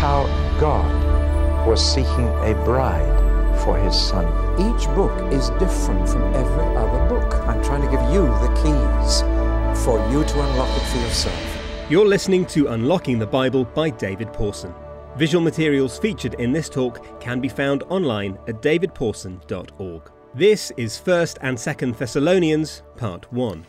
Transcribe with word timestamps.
how 0.00 0.24
God 0.58 1.66
was 1.66 1.84
seeking 1.84 2.28
a 2.42 2.54
bride 2.64 3.60
for 3.62 3.76
his 3.76 3.94
son. 3.94 4.24
Each 4.58 4.86
book 4.94 5.12
is 5.30 5.50
different 5.58 6.08
from 6.08 6.22
every 6.32 6.74
other 6.74 7.06
book. 7.06 7.34
I'm 7.46 7.62
trying 7.62 7.82
to 7.82 7.90
give 7.90 8.00
you 8.10 8.22
the 8.24 8.48
keys 8.62 9.20
for 9.84 9.98
you 10.10 10.24
to 10.24 10.40
unlock 10.40 10.74
it 10.74 10.86
for 10.86 10.96
yourself. 11.00 11.90
You're 11.90 12.06
listening 12.06 12.46
to 12.46 12.68
Unlocking 12.68 13.18
the 13.18 13.26
Bible 13.26 13.66
by 13.66 13.90
David 13.90 14.32
Pawson. 14.32 14.72
Visual 15.16 15.44
materials 15.44 15.98
featured 15.98 16.32
in 16.34 16.50
this 16.50 16.70
talk 16.70 17.20
can 17.20 17.38
be 17.38 17.50
found 17.50 17.82
online 17.90 18.38
at 18.48 18.62
davidpawson.org. 18.62 20.10
This 20.34 20.72
is 20.78 20.98
1st 20.98 21.36
and 21.42 21.58
2nd 21.58 21.98
Thessalonians, 21.98 22.82
part 22.96 23.30
1. 23.30 23.66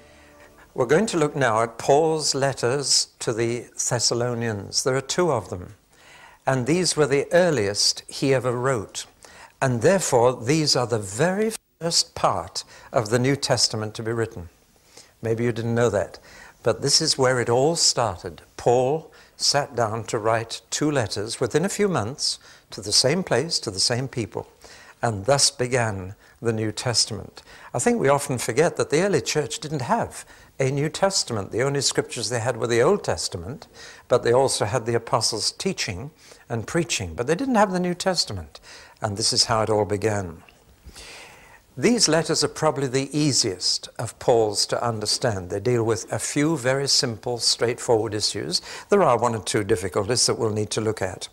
We're 0.75 0.86
going 0.86 1.07
to 1.07 1.18
look 1.18 1.36
now 1.36 1.61
at 1.61 1.77
Paul's 1.77 2.34
letters 2.34 3.07
to 3.20 3.34
the 3.34 3.66
Thessalonians. 3.75 4.86
There 4.86 4.95
are 4.95 5.02
two 5.02 5.30
of 5.30 5.50
them, 5.50 5.76
and 6.45 6.66
these 6.66 6.95
were 6.98 7.08
the 7.08 7.27
earliest 7.31 8.04
he 8.08 8.34
ever 8.34 8.52
wrote. 8.52 9.05
And 9.62 9.81
therefore, 9.81 10.41
these 10.41 10.76
are 10.76 10.88
the 10.88 11.00
very 11.00 11.52
first 11.80 12.16
part 12.16 12.64
of 12.91 13.09
the 13.09 13.20
New 13.20 13.36
Testament 13.36 13.94
to 13.95 14.04
be 14.04 14.12
written. 14.12 14.50
Maybe 15.22 15.44
you 15.44 15.52
didn't 15.52 15.76
know 15.76 15.90
that, 15.90 16.20
but 16.64 16.81
this 16.81 17.02
is 17.02 17.17
where 17.17 17.40
it 17.40 17.50
all 17.50 17.76
started. 17.76 18.41
Paul 18.58 19.12
sat 19.38 19.76
down 19.76 20.04
to 20.05 20.17
write 20.17 20.62
two 20.70 20.90
letters 20.90 21.40
within 21.40 21.66
a 21.66 21.70
few 21.70 21.88
months 21.88 22.40
to 22.72 22.81
the 22.81 22.92
same 22.92 23.23
place, 23.23 23.59
to 23.59 23.72
the 23.72 23.80
same 23.80 24.08
people, 24.08 24.48
and 25.02 25.26
thus 25.26 25.52
began 25.52 26.16
the 26.42 26.53
New 26.53 26.72
Testament. 26.72 27.44
I 27.73 27.80
think 27.80 28.00
we 28.00 28.09
often 28.09 28.38
forget 28.38 28.78
that 28.78 28.89
the 28.89 29.02
early 29.02 29.22
church 29.22 29.59
didn't 29.59 29.84
have 29.84 30.26
a 30.62 30.72
New 30.72 30.90
Testament. 30.90 31.52
The 31.52 31.64
only 31.64 31.82
scriptures 31.82 32.30
they 32.30 32.40
had 32.40 32.58
were 32.58 32.68
the 32.68 32.84
Old 32.84 33.04
Testament, 33.04 33.68
but 34.08 34.22
they 34.22 34.32
also 34.32 34.66
had 34.66 34.86
the 34.86 34.94
apostles' 34.94 35.52
teaching 35.52 36.12
and 36.48 36.68
preaching, 36.68 37.16
but 37.16 37.26
they 37.26 37.34
didn't 37.34 37.56
have 37.56 37.72
the 37.72 37.80
New 37.80 37.95
Testament. 37.95 38.59
And 39.02 39.18
this 39.18 39.34
is 39.34 39.45
how 39.45 39.64
it 39.64 39.72
all 39.72 39.86
began. 39.86 40.44
These 41.76 42.08
letters 42.08 42.44
are 42.44 42.48
probably 42.48 42.88
the 42.88 43.09
easiest 43.18 43.90
of 43.98 44.20
Paul's 44.20 44.68
to 44.68 44.84
understand. 44.84 45.50
They 45.50 45.59
deal 45.59 45.84
with 45.84 46.12
a 46.14 46.20
few 46.20 46.56
very 46.58 46.88
simple, 46.88 47.40
straightforward 47.40 48.14
issues. 48.14 48.62
There 48.90 49.02
are 49.02 49.18
one 49.18 49.34
or 49.34 49.44
two 49.44 49.64
difficulties 49.64 50.28
that 50.28 50.38
we'll 50.38 50.52
need 50.52 50.70
to 50.72 50.81
look 50.81 51.02
at. 51.02 51.28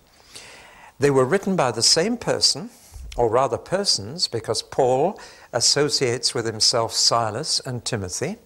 They 0.99 1.11
were 1.11 1.27
written 1.27 1.55
by 1.55 1.73
the 1.73 1.83
same 1.83 2.17
person, 2.17 2.71
or 3.15 3.29
rather 3.29 3.59
persons, 3.59 4.27
because 4.27 4.63
Paul 4.63 5.21
associates 5.53 6.35
with 6.35 6.47
himself 6.47 6.95
Silas 6.95 7.61
and 7.61 7.85
Timothy. 7.85 8.39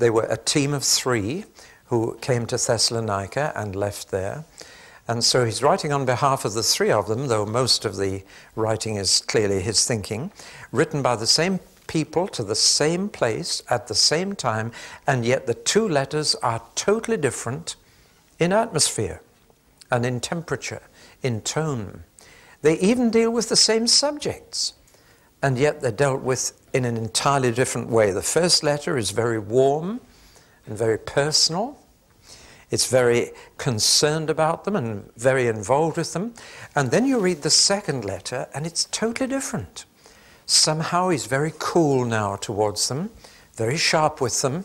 They 0.00 0.10
were 0.10 0.26
a 0.30 0.38
team 0.38 0.72
of 0.72 0.82
three 0.82 1.44
who 1.86 2.16
came 2.22 2.46
to 2.46 2.56
Thessalonica 2.56 3.52
and 3.54 3.76
left 3.76 4.10
there. 4.10 4.44
And 5.06 5.22
so 5.22 5.44
he's 5.44 5.62
writing 5.62 5.92
on 5.92 6.06
behalf 6.06 6.46
of 6.46 6.54
the 6.54 6.62
three 6.62 6.90
of 6.90 7.06
them, 7.06 7.26
though 7.26 7.44
most 7.44 7.84
of 7.84 7.96
the 7.96 8.22
writing 8.56 8.96
is 8.96 9.20
clearly 9.20 9.60
his 9.60 9.84
thinking, 9.86 10.32
written 10.72 11.02
by 11.02 11.16
the 11.16 11.26
same 11.26 11.60
people 11.86 12.28
to 12.28 12.42
the 12.42 12.54
same 12.54 13.10
place 13.10 13.62
at 13.68 13.88
the 13.88 13.94
same 13.94 14.34
time, 14.34 14.72
and 15.06 15.26
yet 15.26 15.46
the 15.46 15.54
two 15.54 15.86
letters 15.86 16.34
are 16.36 16.62
totally 16.74 17.18
different 17.18 17.76
in 18.38 18.54
atmosphere 18.54 19.20
and 19.90 20.06
in 20.06 20.20
temperature, 20.20 20.82
in 21.22 21.42
tone. 21.42 22.04
They 22.62 22.78
even 22.78 23.10
deal 23.10 23.30
with 23.30 23.50
the 23.50 23.56
same 23.56 23.86
subjects, 23.86 24.72
and 25.42 25.58
yet 25.58 25.80
they're 25.80 25.90
dealt 25.90 26.22
with 26.22 26.52
in 26.72 26.84
an 26.84 26.96
entirely 26.96 27.52
different 27.52 27.88
way. 27.88 28.10
The 28.10 28.22
first 28.22 28.62
letter 28.62 28.96
is 28.96 29.10
very 29.10 29.38
warm 29.38 30.00
and 30.66 30.76
very 30.76 30.98
personal. 30.98 31.78
It's 32.70 32.88
very 32.88 33.32
concerned 33.58 34.30
about 34.30 34.64
them 34.64 34.76
and 34.76 35.10
very 35.16 35.48
involved 35.48 35.96
with 35.96 36.12
them. 36.12 36.34
And 36.76 36.90
then 36.90 37.04
you 37.04 37.18
read 37.18 37.42
the 37.42 37.50
second 37.50 38.04
letter, 38.04 38.46
and 38.54 38.64
it's 38.64 38.84
totally 38.84 39.28
different. 39.28 39.84
Somehow 40.46 41.08
he's 41.08 41.26
very 41.26 41.52
cool 41.58 42.04
now 42.04 42.36
towards 42.36 42.88
them, 42.88 43.10
very 43.54 43.76
sharp 43.76 44.20
with 44.20 44.40
them, 44.42 44.64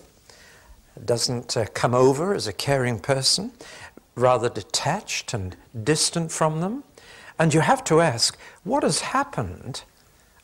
doesn't 1.03 1.57
uh, 1.57 1.65
come 1.73 1.93
over 1.93 2.33
as 2.33 2.47
a 2.47 2.53
caring 2.53 2.99
person, 2.99 3.51
rather 4.15 4.49
detached 4.49 5.33
and 5.33 5.55
distant 5.83 6.31
from 6.31 6.61
them. 6.61 6.83
And 7.37 7.53
you 7.53 7.59
have 7.61 7.83
to 7.85 8.01
ask, 8.01 8.37
what 8.63 8.83
has 8.83 9.01
happened, 9.01 9.83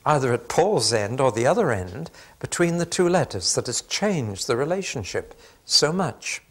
either 0.06 0.34
at 0.34 0.50
Paul's 0.50 0.91
end 0.91 1.19
or 1.22 1.31
the 1.31 1.45
other 1.45 1.72
end, 1.72 2.09
between 2.39 2.78
the 2.78 2.85
two 2.85 3.07
letters 3.07 3.56
that 3.56 3.67
has 3.67 3.81
changed 3.81 4.47
the 4.47 4.57
relationship 4.57 5.39
so 5.66 5.91
much? 5.94 6.41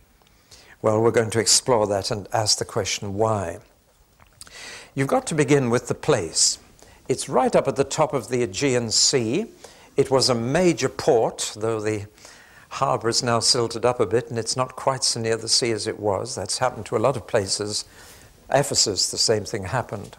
Well, 0.83 1.01
we're 1.01 1.11
going 1.11 1.31
to 1.31 1.41
explore 1.41 1.87
that 1.89 2.11
and 2.11 2.29
ask 2.33 2.59
the 2.59 2.65
question 2.65 3.15
why. 3.15 3.59
You've 4.95 5.09
got 5.09 5.27
to 5.29 5.35
begin 5.35 5.71
with 5.71 5.89
the 5.89 5.95
place. 5.95 6.59
It's 7.09 7.29
right 7.29 7.55
up 7.55 7.69
at 7.69 7.77
the 7.77 7.85
top 7.85 8.15
of 8.15 8.29
the 8.29 8.43
Aegean 8.43 8.91
Sea. 8.91 9.47
It 9.97 10.11
was 10.11 10.29
a 10.29 10.35
major 10.35 10.89
port, 10.89 11.53
though 11.57 11.81
the 11.81 12.07
harbour 12.71 13.09
is 13.09 13.23
now 13.23 13.41
silted 13.41 13.85
up 13.85 14.01
a 14.01 14.07
bit 14.07 14.31
and 14.31 14.39
it's 14.39 14.57
not 14.57 14.77
quite 14.77 15.03
so 15.03 15.21
near 15.21 15.37
the 15.37 15.49
sea 15.49 15.73
as 15.73 15.87
it 15.87 15.99
was. 15.99 16.35
That's 16.35 16.59
happened 16.59 16.87
to 16.87 16.97
a 16.97 16.99
lot 16.99 17.17
of 17.17 17.27
places. 17.27 17.85
Ephesus, 18.49 19.11
the 19.11 19.19
same 19.19 19.45
thing 19.45 19.65
happened. 19.65 20.17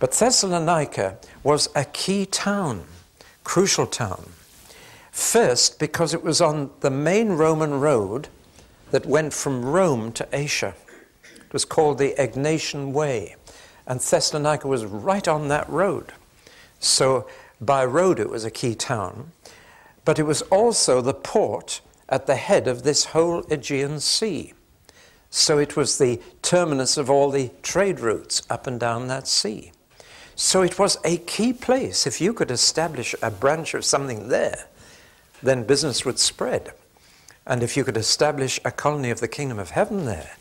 But 0.00 0.12
Thessalonica 0.12 1.18
was 1.44 1.68
a 1.76 1.84
key 1.84 2.24
town, 2.24 2.84
crucial 3.44 3.86
town. 3.86 4.30
First, 5.12 5.78
because 5.78 6.14
it 6.14 6.24
was 6.24 6.40
on 6.40 6.70
the 6.80 6.90
main 6.90 7.32
Roman 7.32 7.78
road 7.78 8.28
that 8.92 9.04
went 9.04 9.34
from 9.34 9.62
Rome 9.62 10.10
to 10.12 10.26
Asia. 10.32 10.74
It 11.22 11.52
was 11.52 11.66
called 11.66 11.98
the 11.98 12.14
Egnatian 12.18 12.92
Way, 12.92 13.36
and 13.86 14.00
Thessalonica 14.00 14.66
was 14.66 14.86
right 14.86 15.28
on 15.28 15.48
that 15.48 15.68
road. 15.68 16.12
So 16.78 17.28
by 17.60 17.84
road 17.84 18.18
it 18.18 18.30
was 18.30 18.46
a 18.46 18.50
key 18.50 18.74
town, 18.74 19.32
but 20.06 20.18
it 20.18 20.22
was 20.22 20.40
also 20.42 21.02
the 21.02 21.12
port 21.12 21.82
at 22.08 22.26
the 22.26 22.36
head 22.36 22.66
of 22.66 22.84
this 22.84 23.06
whole 23.06 23.44
Aegean 23.50 24.00
Sea. 24.00 24.54
So 25.28 25.58
it 25.58 25.76
was 25.76 25.98
the 25.98 26.22
terminus 26.40 26.96
of 26.96 27.10
all 27.10 27.30
the 27.30 27.50
trade 27.62 28.00
routes 28.00 28.42
up 28.48 28.66
and 28.66 28.80
down 28.80 29.08
that 29.08 29.28
sea. 29.28 29.72
So 30.42 30.62
it 30.62 30.78
was 30.78 30.96
a 31.04 31.18
key 31.18 31.52
place. 31.52 32.06
If 32.06 32.18
you 32.18 32.32
could 32.32 32.50
establish 32.50 33.14
a 33.20 33.30
branch 33.30 33.74
of 33.74 33.84
something 33.84 34.28
there, 34.28 34.68
then 35.42 35.64
business 35.64 36.06
would 36.06 36.18
spread. 36.18 36.72
And 37.46 37.62
if 37.62 37.76
you 37.76 37.84
could 37.84 37.98
establish 37.98 38.58
a 38.64 38.70
colony 38.70 39.10
of 39.10 39.20
the 39.20 39.28
kingdom 39.28 39.58
of 39.58 39.72
heaven 39.72 40.06
there, 40.06 40.38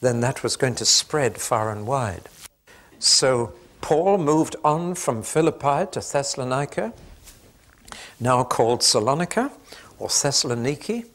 then 0.00 0.18
that 0.18 0.42
was 0.42 0.56
going 0.56 0.74
to 0.74 0.84
spread 0.84 1.40
far 1.40 1.70
and 1.70 1.86
wide. 1.86 2.28
So 2.98 3.52
Paul 3.82 4.18
moved 4.18 4.56
on 4.64 4.96
from 4.96 5.22
Philippi 5.22 5.92
to 5.92 6.00
Thessalonica, 6.00 6.92
now 8.18 8.42
called 8.42 8.80
Salonika 8.80 9.52
or 10.00 10.08
Thessaloniki, 10.08 11.06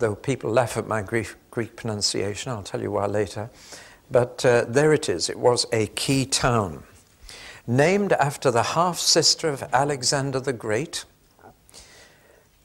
though 0.00 0.14
people 0.14 0.50
laugh 0.50 0.76
at 0.76 0.86
my 0.86 1.00
Greek, 1.00 1.34
Greek 1.50 1.76
pronunciation, 1.76 2.52
I'll 2.52 2.62
tell 2.62 2.82
you 2.82 2.90
why 2.90 3.06
later. 3.06 3.48
But 4.10 4.44
uh, 4.44 4.66
there 4.68 4.92
it 4.92 5.08
is, 5.08 5.30
it 5.30 5.38
was 5.38 5.64
a 5.72 5.86
key 5.86 6.26
town. 6.26 6.82
Named 7.66 8.12
after 8.12 8.50
the 8.50 8.62
half 8.62 8.98
sister 8.98 9.48
of 9.48 9.64
Alexander 9.72 10.40
the 10.40 10.52
Great, 10.52 11.04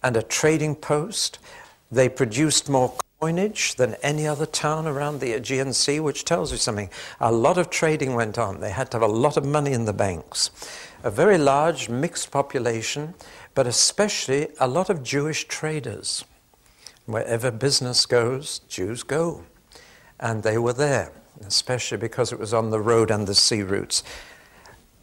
and 0.03 0.17
a 0.17 0.23
trading 0.23 0.75
post. 0.75 1.39
They 1.91 2.09
produced 2.09 2.69
more 2.69 2.93
coinage 3.19 3.75
than 3.75 3.95
any 4.01 4.27
other 4.27 4.45
town 4.45 4.87
around 4.87 5.19
the 5.19 5.33
Aegean 5.33 5.73
Sea, 5.73 5.99
which 5.99 6.25
tells 6.25 6.51
you 6.51 6.57
something. 6.57 6.89
A 7.19 7.31
lot 7.31 7.57
of 7.57 7.69
trading 7.69 8.15
went 8.15 8.37
on. 8.37 8.61
They 8.61 8.71
had 8.71 8.89
to 8.91 8.99
have 8.99 9.09
a 9.09 9.13
lot 9.13 9.37
of 9.37 9.45
money 9.45 9.73
in 9.73 9.85
the 9.85 9.93
banks. 9.93 10.49
A 11.03 11.11
very 11.11 11.37
large 11.37 11.89
mixed 11.89 12.31
population, 12.31 13.13
but 13.53 13.67
especially 13.67 14.47
a 14.59 14.67
lot 14.67 14.89
of 14.89 15.03
Jewish 15.03 15.47
traders. 15.47 16.23
Wherever 17.05 17.51
business 17.51 18.05
goes, 18.05 18.59
Jews 18.69 19.03
go. 19.03 19.43
And 20.19 20.43
they 20.43 20.57
were 20.57 20.73
there, 20.73 21.11
especially 21.45 21.97
because 21.97 22.31
it 22.31 22.39
was 22.39 22.53
on 22.53 22.69
the 22.69 22.79
road 22.79 23.11
and 23.11 23.27
the 23.27 23.35
sea 23.35 23.63
routes. 23.63 24.03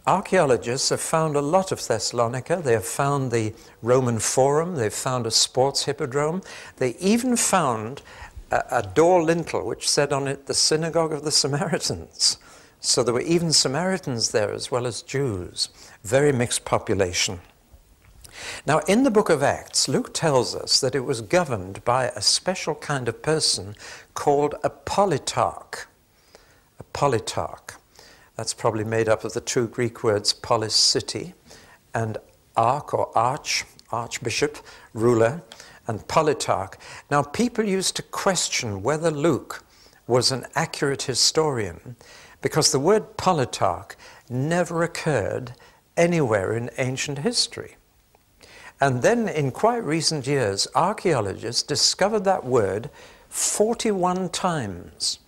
Archaeologists 0.08 0.88
have 0.88 1.02
found 1.02 1.36
a 1.36 1.42
lot 1.42 1.70
of 1.70 1.86
Thessalonica. 1.86 2.62
They 2.64 2.72
have 2.72 2.86
found 2.86 3.30
the 3.30 3.52
Roman 3.82 4.18
Forum. 4.18 4.76
They've 4.76 4.90
found 4.90 5.26
a 5.26 5.30
sports 5.30 5.84
hippodrome. 5.84 6.40
They 6.78 6.96
even 6.96 7.36
found 7.36 8.00
a, 8.50 8.64
a, 8.70 8.82
door 8.82 9.22
lintel 9.22 9.66
which 9.66 9.86
said 9.86 10.10
on 10.10 10.26
it 10.26 10.46
the 10.46 10.54
synagogue 10.54 11.12
of 11.12 11.24
the 11.24 11.30
Samaritans. 11.30 12.38
So 12.80 13.02
there 13.02 13.12
were 13.12 13.20
even 13.20 13.52
Samaritans 13.52 14.30
there 14.30 14.50
as 14.50 14.70
well 14.70 14.86
as 14.86 15.02
Jews. 15.02 15.68
Very 16.04 16.32
mixed 16.32 16.64
population. 16.64 17.40
Now, 18.66 18.78
in 18.88 19.02
the 19.02 19.10
book 19.10 19.28
of 19.28 19.42
Acts, 19.42 19.88
Luke 19.88 20.14
tells 20.14 20.54
us 20.54 20.80
that 20.80 20.94
it 20.94 21.04
was 21.04 21.20
governed 21.20 21.84
by 21.84 22.06
a 22.06 22.22
special 22.22 22.76
kind 22.76 23.08
of 23.08 23.20
person 23.20 23.74
called 24.14 24.54
a 24.64 24.70
politarch. 24.70 25.84
A 26.80 26.84
politarch. 26.94 27.77
That's 28.38 28.54
probably 28.54 28.84
made 28.84 29.08
up 29.08 29.24
of 29.24 29.32
the 29.32 29.40
two 29.40 29.66
Greek 29.66 30.04
words 30.04 30.32
polis, 30.32 30.72
city, 30.72 31.34
and 31.92 32.18
arch 32.56 32.94
or 32.94 33.10
arch, 33.18 33.64
archbishop, 33.90 34.58
ruler, 34.94 35.42
and 35.88 36.06
politarch. 36.06 36.74
Now, 37.10 37.24
people 37.24 37.64
used 37.64 37.96
to 37.96 38.02
question 38.02 38.84
whether 38.84 39.10
Luke 39.10 39.64
was 40.06 40.30
an 40.30 40.46
accurate 40.54 41.02
historian 41.02 41.96
because 42.40 42.70
the 42.70 42.78
word 42.78 43.16
politarch 43.16 43.96
never 44.30 44.84
occurred 44.84 45.54
anywhere 45.96 46.56
in 46.56 46.70
ancient 46.78 47.18
history. 47.18 47.74
And 48.80 49.02
then, 49.02 49.28
in 49.28 49.50
quite 49.50 49.82
recent 49.82 50.28
years, 50.28 50.68
archaeologists 50.76 51.64
discovered 51.64 52.22
that 52.22 52.44
word 52.44 52.88
41 53.30 54.28
times 54.28 55.18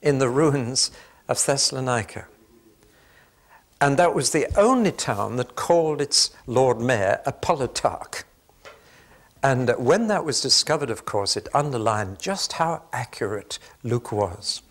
in 0.00 0.16
the 0.16 0.30
ruins 0.30 0.90
of 1.28 1.44
Thessalonica. 1.44 2.26
And 3.84 3.98
that 3.98 4.14
was 4.14 4.30
the 4.30 4.46
only 4.58 4.92
town 4.92 5.36
that 5.36 5.56
called 5.56 6.00
its 6.00 6.30
Lord 6.46 6.80
Mayor 6.80 7.20
a 7.26 7.34
politarch. 7.34 8.24
And 9.42 9.68
uh, 9.68 9.74
when 9.74 10.06
that 10.06 10.24
was 10.24 10.40
discovered, 10.40 10.88
of 10.88 11.04
course, 11.04 11.36
it 11.36 11.54
underlined 11.54 12.18
just 12.18 12.54
how 12.54 12.84
accurate 12.94 13.58
Luke 13.82 14.10
was, 14.10 14.62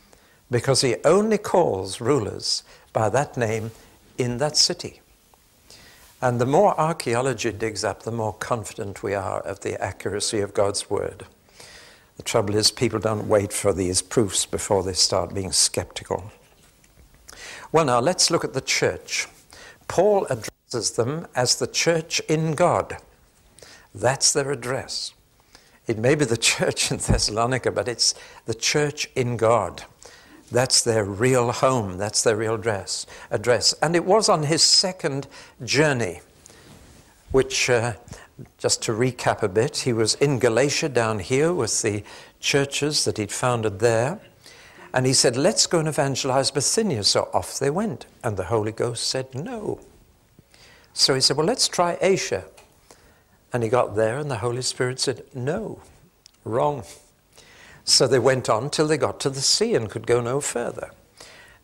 because 0.50 0.82
he 0.82 0.96
only 1.06 1.38
calls 1.38 2.02
rulers 2.02 2.64
by 2.92 3.08
that 3.10 3.38
name 3.38 3.70
in 4.18 4.40
that 4.40 4.58
city. 4.58 5.02
And 6.20 6.42
the 6.42 6.48
more 6.48 6.74
archaeology 6.80 7.52
digs 7.52 7.84
up, 7.84 8.02
the 8.02 8.12
more 8.12 8.34
confident 8.34 9.04
we 9.04 9.14
are 9.14 9.42
of 9.42 9.60
the 9.60 9.80
accuracy 9.80 10.40
of 10.40 10.56
God's 10.56 10.90
word. 10.90 11.28
The 12.18 12.24
trouble 12.24 12.56
is, 12.56 12.72
people 12.72 12.98
don't 12.98 13.28
wait 13.28 13.54
for 13.54 13.74
these 13.74 14.02
proofs 14.02 14.48
before 14.48 14.82
they 14.82 14.94
start 14.94 15.36
being 15.36 15.52
skeptical. 15.52 16.32
Well, 17.74 17.86
now 17.86 18.00
let's 18.00 18.30
look 18.30 18.44
at 18.44 18.54
the 18.54 18.62
church. 18.62 19.28
Paul 19.88 20.28
addresses 20.28 20.92
them 20.92 21.26
as 21.36 21.56
the 21.56 21.66
church 21.66 22.20
in 22.30 22.54
God. 22.54 22.98
That's 23.96 24.32
their 24.32 24.52
address. 24.52 25.12
It 25.88 25.98
may 25.98 26.14
be 26.14 26.24
the 26.24 26.38
church 26.54 26.92
in 26.92 26.98
Thessalonica, 26.98 27.72
but 27.72 27.88
it's 27.88 28.14
the 28.46 28.54
church 28.54 29.10
in 29.16 29.38
God. 29.38 29.86
That's 30.52 30.84
their 30.84 31.04
real 31.04 31.52
home. 31.52 31.98
That's 31.98 32.22
their 32.22 32.36
real 32.36 32.54
address. 32.54 33.08
address. 33.32 33.74
And 33.82 33.96
it 33.96 34.06
was 34.06 34.30
on 34.30 34.44
his 34.44 34.62
second 34.62 35.28
journey, 35.66 36.22
which, 37.32 37.72
uh, 37.72 37.94
just 38.60 38.84
to 38.84 38.92
recap 38.92 39.42
a 39.42 39.48
bit, 39.50 39.78
he 39.78 39.94
was 39.94 40.14
in 40.16 40.38
Galatia 40.38 40.90
down 40.90 41.18
here 41.18 41.52
with 41.52 41.82
the 41.82 42.04
churches 42.40 43.04
that 43.06 43.18
he'd 43.18 43.32
founded 43.32 43.80
there. 43.80 44.20
And 44.94 45.06
he 45.06 45.14
said, 45.14 45.36
Let's 45.36 45.66
go 45.66 45.80
and 45.80 45.88
evangelize 45.88 46.52
Bithynia. 46.52 47.04
So 47.04 47.30
off 47.34 47.58
they 47.58 47.70
went. 47.70 48.06
And 48.24 48.38
the 48.38 48.46
Holy 48.46 48.72
Ghost 48.72 49.08
said, 49.08 49.34
No. 49.34 49.80
So 50.94 51.16
he 51.16 51.22
said, 51.22 51.38
Well, 51.38 51.48
let's 51.48 51.68
try 51.68 51.98
Asia. 52.02 52.46
And 53.52 53.64
he 53.64 53.70
got 53.70 53.96
there, 53.96 54.18
and 54.18 54.32
the 54.32 54.38
Holy 54.38 54.62
Spirit 54.62 55.00
said, 55.00 55.24
No, 55.34 55.80
wrong. 56.44 56.84
So 57.86 58.08
they 58.08 58.20
went 58.20 58.50
on 58.50 58.70
till 58.70 58.88
they 58.88 58.98
got 58.98 59.20
to 59.22 59.30
the 59.30 59.42
sea 59.42 59.76
and 59.76 59.90
could 59.90 60.08
go 60.08 60.22
no 60.22 60.40
further. 60.40 60.92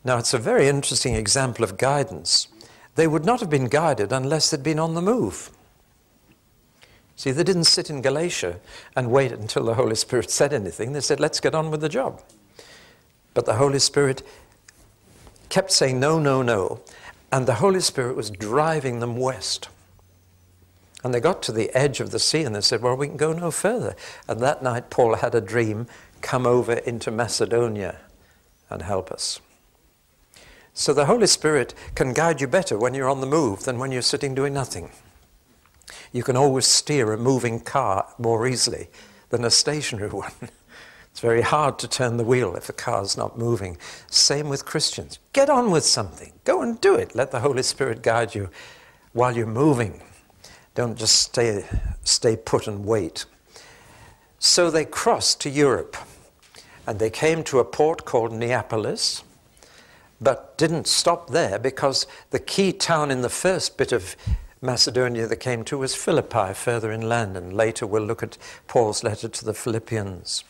Now, 0.04 0.18
it's 0.18 0.34
a 0.34 0.38
very 0.38 0.68
interesting 0.68 1.14
example 1.14 1.64
of 1.64 1.78
guidance. 1.78 2.48
They 2.94 3.06
would 3.06 3.24
not 3.24 3.40
have 3.40 3.50
been 3.50 3.68
guided 3.68 4.12
unless 4.12 4.50
they'd 4.50 4.62
been 4.62 4.78
on 4.78 4.94
the 4.94 5.02
move. 5.02 5.50
See, 7.16 7.32
they 7.32 7.44
didn't 7.44 7.64
sit 7.64 7.90
in 7.90 8.02
Galatia 8.02 8.60
and 8.96 9.10
wait 9.10 9.32
until 9.32 9.64
the 9.64 9.74
Holy 9.74 9.94
Spirit 9.94 10.30
said 10.30 10.52
anything. 10.52 10.92
They 10.92 11.00
said, 11.00 11.20
let's 11.20 11.40
get 11.40 11.54
on 11.54 11.70
with 11.70 11.82
the 11.82 11.88
job. 11.88 12.22
But 13.34 13.46
the 13.46 13.54
Holy 13.54 13.78
Spirit 13.78 14.22
kept 15.48 15.70
saying, 15.72 16.00
no, 16.00 16.18
no, 16.18 16.42
no. 16.42 16.80
And 17.32 17.46
the 17.46 17.54
Holy 17.54 17.80
Spirit 17.80 18.16
was 18.16 18.30
driving 18.30 19.00
them 19.00 19.16
west. 19.16 19.68
And 21.02 21.14
they 21.14 21.20
got 21.20 21.42
to 21.44 21.52
the 21.52 21.74
edge 21.74 22.00
of 22.00 22.10
the 22.10 22.18
sea 22.18 22.42
and 22.42 22.54
they 22.54 22.60
said, 22.60 22.82
Well, 22.82 22.96
we 22.96 23.06
can 23.06 23.16
go 23.16 23.32
no 23.32 23.50
further. 23.50 23.94
And 24.28 24.40
that 24.40 24.62
night, 24.62 24.90
Paul 24.90 25.16
had 25.16 25.34
a 25.34 25.40
dream 25.40 25.86
come 26.20 26.46
over 26.46 26.74
into 26.74 27.10
Macedonia 27.10 27.98
and 28.68 28.82
help 28.82 29.10
us. 29.10 29.40
So 30.74 30.92
the 30.92 31.06
Holy 31.06 31.26
Spirit 31.26 31.74
can 31.94 32.12
guide 32.12 32.40
you 32.40 32.46
better 32.46 32.78
when 32.78 32.94
you're 32.94 33.08
on 33.08 33.20
the 33.20 33.26
move 33.26 33.64
than 33.64 33.78
when 33.78 33.92
you're 33.92 34.02
sitting 34.02 34.34
doing 34.34 34.52
nothing. 34.52 34.90
You 36.12 36.22
can 36.22 36.36
always 36.36 36.66
steer 36.66 37.12
a 37.12 37.18
moving 37.18 37.60
car 37.60 38.06
more 38.18 38.46
easily 38.46 38.88
than 39.30 39.44
a 39.44 39.50
stationary 39.50 40.08
one. 40.10 40.32
It's 41.20 41.26
very 41.26 41.42
hard 41.42 41.78
to 41.80 41.86
turn 41.86 42.16
the 42.16 42.24
wheel 42.24 42.56
if 42.56 42.70
a 42.70 42.72
car's 42.72 43.14
not 43.14 43.36
moving. 43.36 43.76
Same 44.06 44.48
with 44.48 44.64
Christians. 44.64 45.18
Get 45.34 45.50
on 45.50 45.70
with 45.70 45.84
something. 45.84 46.32
Go 46.44 46.62
and 46.62 46.80
do 46.80 46.94
it. 46.94 47.14
Let 47.14 47.30
the 47.30 47.40
Holy 47.40 47.62
Spirit 47.62 48.02
guide 48.02 48.34
you 48.34 48.48
while 49.12 49.36
you're 49.36 49.46
moving. 49.46 50.00
Don't 50.74 50.96
just 50.96 51.16
stay, 51.16 51.66
stay 52.04 52.36
put 52.36 52.66
and 52.66 52.86
wait. 52.86 53.26
So 54.38 54.70
they 54.70 54.86
crossed 54.86 55.42
to 55.42 55.50
Europe 55.50 55.94
and 56.86 56.98
they 56.98 57.10
came 57.10 57.44
to 57.44 57.58
a 57.58 57.66
port 57.66 58.06
called 58.06 58.32
Neapolis, 58.32 59.22
but 60.22 60.56
didn't 60.56 60.86
stop 60.86 61.28
there 61.28 61.58
because 61.58 62.06
the 62.30 62.38
key 62.38 62.72
town 62.72 63.10
in 63.10 63.20
the 63.20 63.28
first 63.28 63.76
bit 63.76 63.92
of 63.92 64.16
Macedonia 64.62 65.26
they 65.26 65.36
came 65.36 65.64
to 65.64 65.76
was 65.76 65.94
Philippi, 65.94 66.54
further 66.54 66.90
inland, 66.90 67.36
and 67.36 67.52
later 67.52 67.86
we'll 67.86 68.06
look 68.06 68.22
at 68.22 68.38
Paul's 68.68 69.04
letter 69.04 69.28
to 69.28 69.44
the 69.44 69.52
Philippians. 69.52 70.44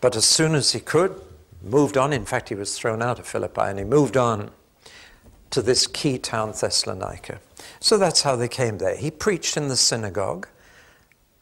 But 0.00 0.16
as 0.16 0.24
soon 0.24 0.54
as 0.54 0.72
he 0.72 0.80
could, 0.80 1.20
moved 1.62 1.96
on. 1.96 2.12
In 2.12 2.24
fact, 2.24 2.48
he 2.48 2.54
was 2.54 2.78
thrown 2.78 3.02
out 3.02 3.18
of 3.18 3.26
Philippi 3.26 3.62
and 3.62 3.78
he 3.78 3.84
moved 3.84 4.16
on 4.16 4.50
to 5.50 5.62
this 5.62 5.86
key 5.86 6.18
town, 6.18 6.52
Thessalonica. 6.52 7.40
So 7.80 7.96
that's 7.96 8.22
how 8.22 8.36
they 8.36 8.48
came 8.48 8.78
there. 8.78 8.96
He 8.96 9.10
preached 9.10 9.56
in 9.56 9.68
the 9.68 9.76
synagogue. 9.76 10.46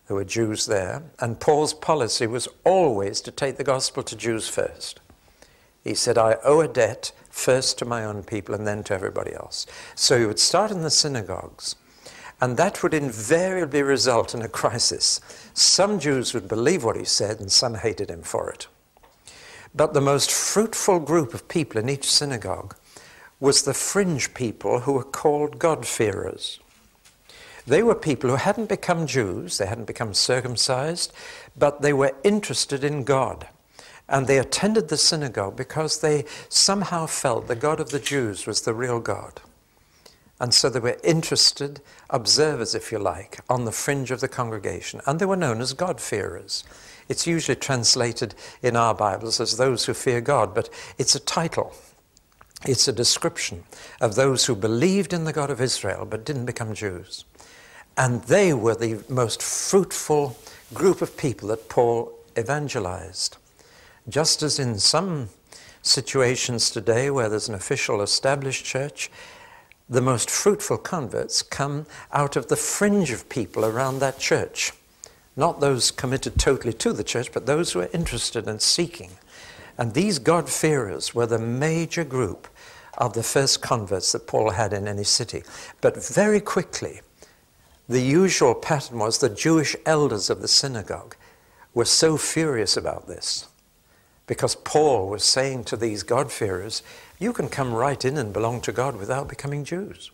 There 0.06 0.16
were 0.16 0.24
Jews 0.24 0.66
there. 0.66 1.02
And 1.18 1.40
Paul's 1.40 1.74
policy 1.74 2.26
was 2.26 2.48
always 2.64 3.20
to 3.22 3.30
take 3.30 3.56
the 3.56 3.64
gospel 3.64 4.02
to 4.04 4.16
Jews 4.16 4.48
first. 4.48 5.00
He 5.82 5.94
said, 5.94 6.18
I 6.18 6.36
owe 6.44 6.60
a 6.60 6.68
debt 6.68 7.12
first 7.30 7.78
to 7.78 7.84
my 7.84 8.04
own 8.04 8.22
people 8.22 8.54
and 8.54 8.66
then 8.66 8.82
to 8.84 8.94
everybody 8.94 9.32
else. 9.34 9.66
So 9.94 10.18
he 10.18 10.26
would 10.26 10.38
start 10.38 10.70
in 10.70 10.82
the 10.82 10.90
synagogues. 10.90 11.76
And 12.40 12.56
that 12.56 12.82
would 12.82 12.92
invariably 12.92 13.82
result 13.82 14.34
in 14.34 14.42
a 14.42 14.48
crisis. 14.48 15.20
Some 15.54 15.98
Jews 15.98 16.34
would 16.34 16.48
believe 16.48 16.84
what 16.84 16.96
he 16.96 17.04
said 17.04 17.40
and 17.40 17.50
some 17.50 17.76
hated 17.76 18.10
him 18.10 18.22
for 18.22 18.50
it. 18.50 18.66
But 19.74 19.94
the 19.94 20.00
most 20.00 20.30
fruitful 20.30 21.00
group 21.00 21.34
of 21.34 21.48
people 21.48 21.80
in 21.80 21.88
each 21.88 22.10
synagogue 22.10 22.76
was 23.40 23.62
the 23.62 23.74
fringe 23.74 24.34
people 24.34 24.80
who 24.80 24.92
were 24.92 25.04
called 25.04 25.58
God-fearers. 25.58 26.60
They 27.66 27.82
were 27.82 27.94
people 27.94 28.30
who 28.30 28.36
hadn't 28.36 28.68
become 28.68 29.06
Jews, 29.06 29.58
they 29.58 29.66
hadn't 29.66 29.86
become 29.86 30.14
circumcised, 30.14 31.12
but 31.58 31.82
they 31.82 31.92
were 31.92 32.14
interested 32.22 32.84
in 32.84 33.04
God. 33.04 33.48
And 34.08 34.26
they 34.26 34.38
attended 34.38 34.88
the 34.88 34.96
synagogue 34.96 35.56
because 35.56 36.00
they 36.00 36.24
somehow 36.48 37.06
felt 37.06 37.48
the 37.48 37.56
God 37.56 37.80
of 37.80 37.90
the 37.90 37.98
Jews 37.98 38.46
was 38.46 38.62
the 38.62 38.72
real 38.72 39.00
God. 39.00 39.40
And 40.38 40.52
so 40.52 40.68
they 40.68 40.80
were 40.80 40.98
interested 41.02 41.80
observers, 42.10 42.74
if 42.74 42.92
you 42.92 42.98
like, 42.98 43.40
on 43.48 43.64
the 43.64 43.72
fringe 43.72 44.10
of 44.10 44.20
the 44.20 44.28
congregation. 44.28 45.00
And 45.06 45.18
they 45.18 45.26
were 45.26 45.36
known 45.36 45.60
as 45.60 45.72
God-fearers. 45.72 46.64
It's 47.08 47.26
usually 47.26 47.56
translated 47.56 48.34
in 48.62 48.76
our 48.76 48.94
Bibles 48.94 49.40
as 49.40 49.56
those 49.56 49.86
who 49.86 49.94
fear 49.94 50.20
God, 50.20 50.54
but 50.54 50.68
it's 50.98 51.14
a 51.14 51.20
title. 51.20 51.72
It's 52.66 52.88
a 52.88 52.92
description 52.92 53.64
of 54.00 54.14
those 54.14 54.46
who 54.46 54.56
believed 54.56 55.12
in 55.12 55.24
the 55.24 55.32
God 55.32 55.50
of 55.50 55.60
Israel 55.60 56.04
but 56.04 56.24
didn't 56.24 56.46
become 56.46 56.74
Jews. 56.74 57.24
And 57.96 58.22
they 58.24 58.52
were 58.52 58.74
the 58.74 59.02
most 59.08 59.42
fruitful 59.42 60.36
group 60.74 61.00
of 61.00 61.16
people 61.16 61.48
that 61.48 61.68
Paul 61.68 62.12
evangelized. 62.36 63.38
Just 64.08 64.42
as 64.42 64.58
in 64.58 64.78
some 64.78 65.30
situations 65.82 66.70
today 66.70 67.10
where 67.10 67.28
there's 67.28 67.48
an 67.48 67.54
official 67.54 68.02
established 68.02 68.64
church, 68.64 69.10
the 69.88 70.00
most 70.00 70.30
fruitful 70.30 70.78
converts 70.78 71.42
come 71.42 71.86
out 72.12 72.36
of 72.36 72.48
the 72.48 72.56
fringe 72.56 73.10
of 73.10 73.28
people 73.28 73.64
around 73.64 73.98
that 73.98 74.18
church. 74.18 74.72
Not 75.36 75.60
those 75.60 75.90
committed 75.90 76.38
totally 76.38 76.72
to 76.74 76.92
the 76.92 77.04
church, 77.04 77.32
but 77.32 77.46
those 77.46 77.72
who 77.72 77.80
are 77.80 77.90
interested 77.92 78.48
and 78.48 78.60
seeking 78.60 79.10
and 79.78 79.92
these 79.92 80.18
God-fearers 80.18 81.14
were 81.14 81.26
the 81.26 81.38
major 81.38 82.04
group 82.04 82.48
of 82.96 83.12
the 83.12 83.22
first 83.22 83.60
converts 83.60 84.12
that 84.12 84.26
Paul 84.26 84.50
had 84.50 84.72
in 84.72 84.88
any 84.88 85.04
city. 85.04 85.42
But 85.80 86.02
very 86.02 86.40
quickly, 86.40 87.00
the 87.88 88.00
usual 88.00 88.54
pattern 88.54 88.98
was 88.98 89.18
the 89.18 89.28
Jewish 89.28 89.76
elders 89.84 90.30
of 90.30 90.40
the 90.40 90.48
synagogue 90.48 91.14
were 91.74 91.84
so 91.84 92.16
furious 92.16 92.76
about 92.76 93.06
this 93.06 93.46
because 94.26 94.56
Paul 94.56 95.08
was 95.08 95.24
saying 95.24 95.64
to 95.64 95.76
these 95.76 96.02
God-fearers, 96.02 96.82
you 97.18 97.32
can 97.32 97.48
come 97.48 97.72
right 97.72 98.04
in 98.04 98.16
and 98.16 98.32
belong 98.32 98.60
to 98.62 98.72
God 98.72 98.96
without 98.96 99.28
becoming 99.28 99.64
Jews, 99.64 100.10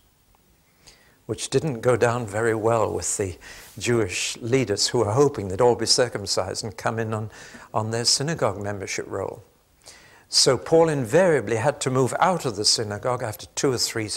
which 1.26 1.48
didn't 1.50 1.80
go 1.80 1.96
down 1.96 2.26
very 2.26 2.54
well 2.54 2.92
with 2.92 3.16
the 3.16 3.36
Jewish 3.78 4.36
leaders 4.38 4.88
who 4.88 4.98
were 4.98 5.12
hoping 5.12 5.48
they'd 5.48 5.60
all 5.60 5.76
be 5.76 5.86
circumcised 5.86 6.62
and 6.62 6.76
come 6.76 6.98
in 6.98 7.14
on, 7.14 7.30
on 7.72 7.90
their 7.90 8.04
synagogue 8.04 8.62
membership 8.62 9.06
roll. 9.08 9.42
So 10.28 10.56
Paul 10.56 10.88
invariably 10.88 11.56
had 11.56 11.80
to 11.82 11.90
move 11.90 12.14
out 12.18 12.46
of 12.46 12.56
the 12.56 12.64
synagogue 12.64 13.22
after 13.22 13.46
two 13.54 13.72
or 13.72 13.78
three 13.78 14.08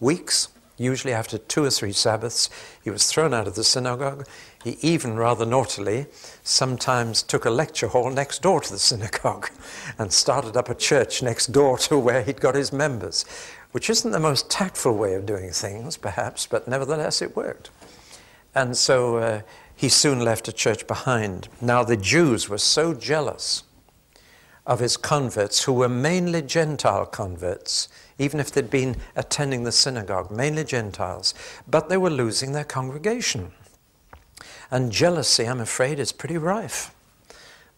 weeks 0.00 0.48
Usually, 0.76 1.12
after 1.12 1.38
two 1.38 1.64
or 1.64 1.70
three 1.70 1.92
Sabbaths, 1.92 2.50
he 2.82 2.90
was 2.90 3.06
thrown 3.06 3.32
out 3.32 3.46
of 3.46 3.54
the 3.54 3.62
synagogue. 3.62 4.26
He 4.64 4.76
even, 4.80 5.16
rather 5.16 5.46
naughtily, 5.46 6.06
sometimes 6.42 7.22
took 7.22 7.44
a 7.44 7.50
lecture 7.50 7.86
hall 7.86 8.10
next 8.10 8.42
door 8.42 8.60
to 8.60 8.72
the 8.72 8.78
synagogue 8.78 9.50
and 9.98 10.12
started 10.12 10.56
up 10.56 10.68
a 10.68 10.74
church 10.74 11.22
next 11.22 11.52
door 11.52 11.78
to 11.78 11.98
where 11.98 12.22
he'd 12.22 12.40
got 12.40 12.56
his 12.56 12.72
members, 12.72 13.24
which 13.70 13.88
isn't 13.88 14.10
the 14.10 14.18
most 14.18 14.50
tactful 14.50 14.96
way 14.96 15.14
of 15.14 15.26
doing 15.26 15.50
things, 15.50 15.96
perhaps, 15.96 16.46
but 16.46 16.66
nevertheless 16.66 17.22
it 17.22 17.36
worked. 17.36 17.70
And 18.52 18.76
so 18.76 19.18
uh, 19.18 19.42
he 19.76 19.88
soon 19.88 20.20
left 20.24 20.48
a 20.48 20.52
church 20.52 20.86
behind. 20.88 21.48
Now, 21.60 21.84
the 21.84 21.96
Jews 21.96 22.48
were 22.48 22.58
so 22.58 22.94
jealous 22.94 23.62
of 24.66 24.80
his 24.80 24.96
converts, 24.96 25.64
who 25.64 25.72
were 25.72 25.88
mainly 25.88 26.42
Gentile 26.42 27.06
converts 27.06 27.88
even 28.18 28.40
if 28.40 28.52
they'd 28.52 28.70
been 28.70 28.96
attending 29.16 29.64
the 29.64 29.72
synagogue, 29.72 30.30
mainly 30.30 30.64
Gentiles, 30.64 31.34
but 31.68 31.88
they 31.88 31.96
were 31.96 32.10
losing 32.10 32.52
their 32.52 32.64
congregation. 32.64 33.52
And 34.70 34.92
jealousy, 34.92 35.44
I'm 35.44 35.60
afraid, 35.60 35.98
is 35.98 36.12
pretty 36.12 36.38
rife. 36.38 36.94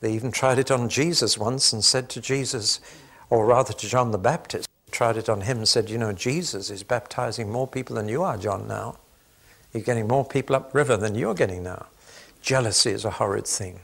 They 0.00 0.12
even 0.12 0.30
tried 0.30 0.58
it 0.58 0.70
on 0.70 0.88
Jesus 0.88 1.38
once 1.38 1.72
and 1.72 1.84
said 1.84 2.08
to 2.10 2.20
Jesus, 2.20 2.80
or 3.30 3.46
rather 3.46 3.72
to 3.72 3.88
John 3.88 4.10
the 4.10 4.18
Baptist, 4.18 4.68
tried 4.90 5.16
it 5.16 5.28
on 5.28 5.42
him 5.42 5.58
and 5.58 5.68
said, 5.68 5.90
You 5.90 5.98
know, 5.98 6.12
Jesus 6.12 6.70
is 6.70 6.82
baptizing 6.82 7.50
more 7.50 7.66
people 7.66 7.96
than 7.96 8.08
you 8.08 8.22
are, 8.22 8.36
John, 8.36 8.68
now. 8.68 8.98
You're 9.72 9.82
getting 9.82 10.08
more 10.08 10.24
people 10.24 10.56
upriver 10.56 10.96
than 10.96 11.14
you're 11.14 11.34
getting 11.34 11.62
now. 11.62 11.86
Jealousy 12.40 12.92
is 12.92 13.04
a 13.04 13.10
horrid 13.10 13.46
thing. 13.46 13.80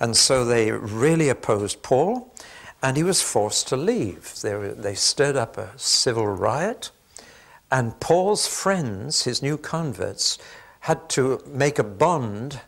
And 0.00 0.16
so 0.16 0.44
they 0.44 0.70
really 0.70 1.28
opposed 1.28 1.82
Paul 1.82 2.34
and 2.82 2.96
he 2.96 3.02
was 3.02 3.22
forced 3.22 3.68
to 3.68 3.76
leave. 3.76 4.34
They, 4.40 4.54
they 4.72 4.94
stirred 4.94 5.36
up 5.36 5.58
a 5.58 5.70
civil 5.76 6.26
riot, 6.26 6.90
and 7.70 7.98
Paul's 8.00 8.46
friends, 8.46 9.24
his 9.24 9.42
new 9.42 9.58
converts, 9.58 10.38
had 10.80 11.08
to 11.10 11.42
make 11.46 11.78
a 11.78 11.84
bond 11.84 12.60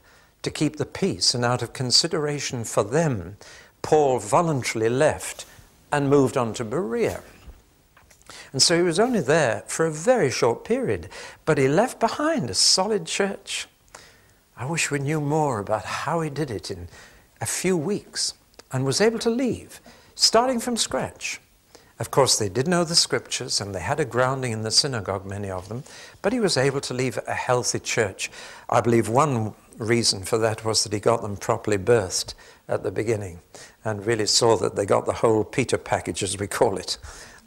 to 0.43 0.51
keep 0.51 0.77
the 0.77 0.87
peace, 0.87 1.35
and 1.35 1.45
out 1.45 1.63
of 1.63 1.73
consideration 1.73 2.65
for 2.65 2.83
them, 2.83 3.37
Paul 3.83 4.19
voluntarily 4.19 4.91
left 4.91 5.47
and 5.93 6.11
moved 6.11 6.37
on 6.37 6.55
to 6.55 6.65
Berea. 6.65 7.23
And 8.53 8.61
so 8.61 8.77
he 8.77 8.83
was 8.83 8.99
only 8.99 9.21
there 9.21 9.63
for 9.67 9.87
a 9.87 9.93
very 9.93 10.31
short 10.31 10.65
period, 10.65 11.09
but 11.45 11.59
he 11.59 11.69
left 11.69 12.01
behind 12.01 12.51
a 12.51 12.55
solid 12.55 13.07
church. 13.07 13.69
I 14.57 14.67
wish 14.67 14.91
we 14.91 14.99
knew 14.99 15.21
more 15.21 15.61
about 15.61 15.85
how 15.85 16.21
he 16.21 16.31
did 16.31 16.51
it 16.51 16.71
in 16.71 16.89
a 17.41 17.47
few 17.47 17.77
weeks 17.77 18.35
and 18.73 18.85
was 18.85 19.01
able 19.01 19.19
to 19.21 19.31
leave 19.31 19.81
starting 20.21 20.61
from 20.61 20.77
scratch. 20.77 21.41
Of 21.99 22.11
course, 22.11 22.39
they 22.39 22.49
did 22.49 22.69
know 22.69 22.85
the 22.85 22.95
scriptures 22.95 23.61
and 23.61 23.75
they 23.75 23.81
had 23.81 24.01
a 24.01 24.05
grounding 24.05 24.53
in 24.53 24.63
the 24.63 24.71
synagogue, 24.71 25.25
many 25.25 25.51
of 25.51 25.69
them, 25.69 25.83
but 26.21 26.33
he 26.33 26.41
was 26.41 26.57
able 26.57 26.81
to 26.83 26.95
leave 26.95 27.19
a 27.27 27.35
healthy 27.35 27.79
church. 27.79 28.31
I 28.69 28.81
believe 28.81 29.09
one 29.09 29.55
reason 29.79 30.25
for 30.25 30.37
that 30.39 30.65
was 30.65 30.85
that 30.85 30.93
he 30.93 31.01
got 31.01 31.23
them 31.23 31.37
properly 31.37 31.79
birthed 31.79 32.35
at 32.69 32.83
the 32.83 32.91
beginning 32.91 33.41
and 33.83 34.05
really 34.05 34.27
saw 34.27 34.57
that 34.59 34.77
they 34.77 34.85
got 34.85 35.07
the 35.07 35.15
whole 35.15 35.43
Peter 35.43 35.79
package, 35.79 36.23
as 36.23 36.39
we 36.39 36.47
call 36.47 36.77
it, 36.77 36.99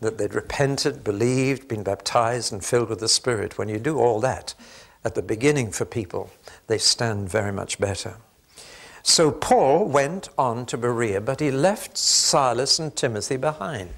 that 0.01 0.18
they'd 0.18 0.34
repented, 0.34 1.03
believed, 1.03 1.68
been 1.68 1.84
baptized, 1.84 2.51
and 2.51 2.65
filled 2.65 2.89
with 2.89 3.00
the 3.00 3.08
Spirit. 3.08 3.58
When 3.58 3.70
you 3.70 3.77
do 3.77 4.00
all 4.00 4.20
that 4.22 4.56
at 5.03 5.13
the 5.13 5.22
beginning 5.22 5.72
for 5.72 5.86
people, 5.86 6.32
they 6.68 6.80
stand 6.80 7.30
very 7.30 7.51
much 7.51 7.80
better. 7.80 8.15
So 9.03 9.31
Paul 9.31 9.86
went 9.86 10.29
on 10.38 10.65
to 10.67 10.77
Berea, 10.77 11.19
but 11.19 11.41
he 11.41 11.51
left 11.51 11.98
Silas 11.98 12.79
and 12.79 12.95
Timothy 12.95 13.36
behind. 13.36 13.91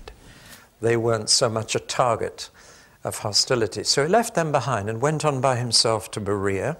They 0.81 0.97
weren't 0.97 1.29
so 1.29 1.47
much 1.47 1.75
a 1.75 1.79
target 1.79 2.49
of 3.03 3.19
hostility. 3.19 3.83
So 3.83 4.03
he 4.03 4.09
left 4.09 4.33
them 4.33 4.51
behind 4.51 4.89
and 4.89 4.99
went 4.99 5.23
on 5.23 5.39
by 5.39 5.57
himself 5.57 6.09
to 6.11 6.19
Berea. 6.19 6.77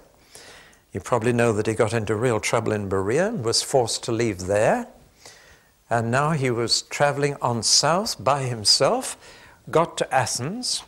You 0.92 1.00
probably 1.00 1.32
know 1.32 1.52
that 1.52 1.68
he 1.68 1.74
got 1.74 1.92
into 1.92 2.16
real 2.16 2.40
trouble 2.40 2.72
in 2.72 2.88
Berea 2.88 3.28
and 3.28 3.44
was 3.44 3.62
forced 3.62 4.02
to 4.04 4.12
leave 4.12 4.46
there. 4.46 4.88
And 5.88 6.10
now 6.10 6.30
he 6.30 6.50
was 6.50 6.82
traveling 6.82 7.36
on 7.40 7.62
south 7.62 8.22
by 8.22 8.42
himself, 8.42 9.16
got 9.70 9.96
to 9.98 10.14
Athens, 10.14 10.82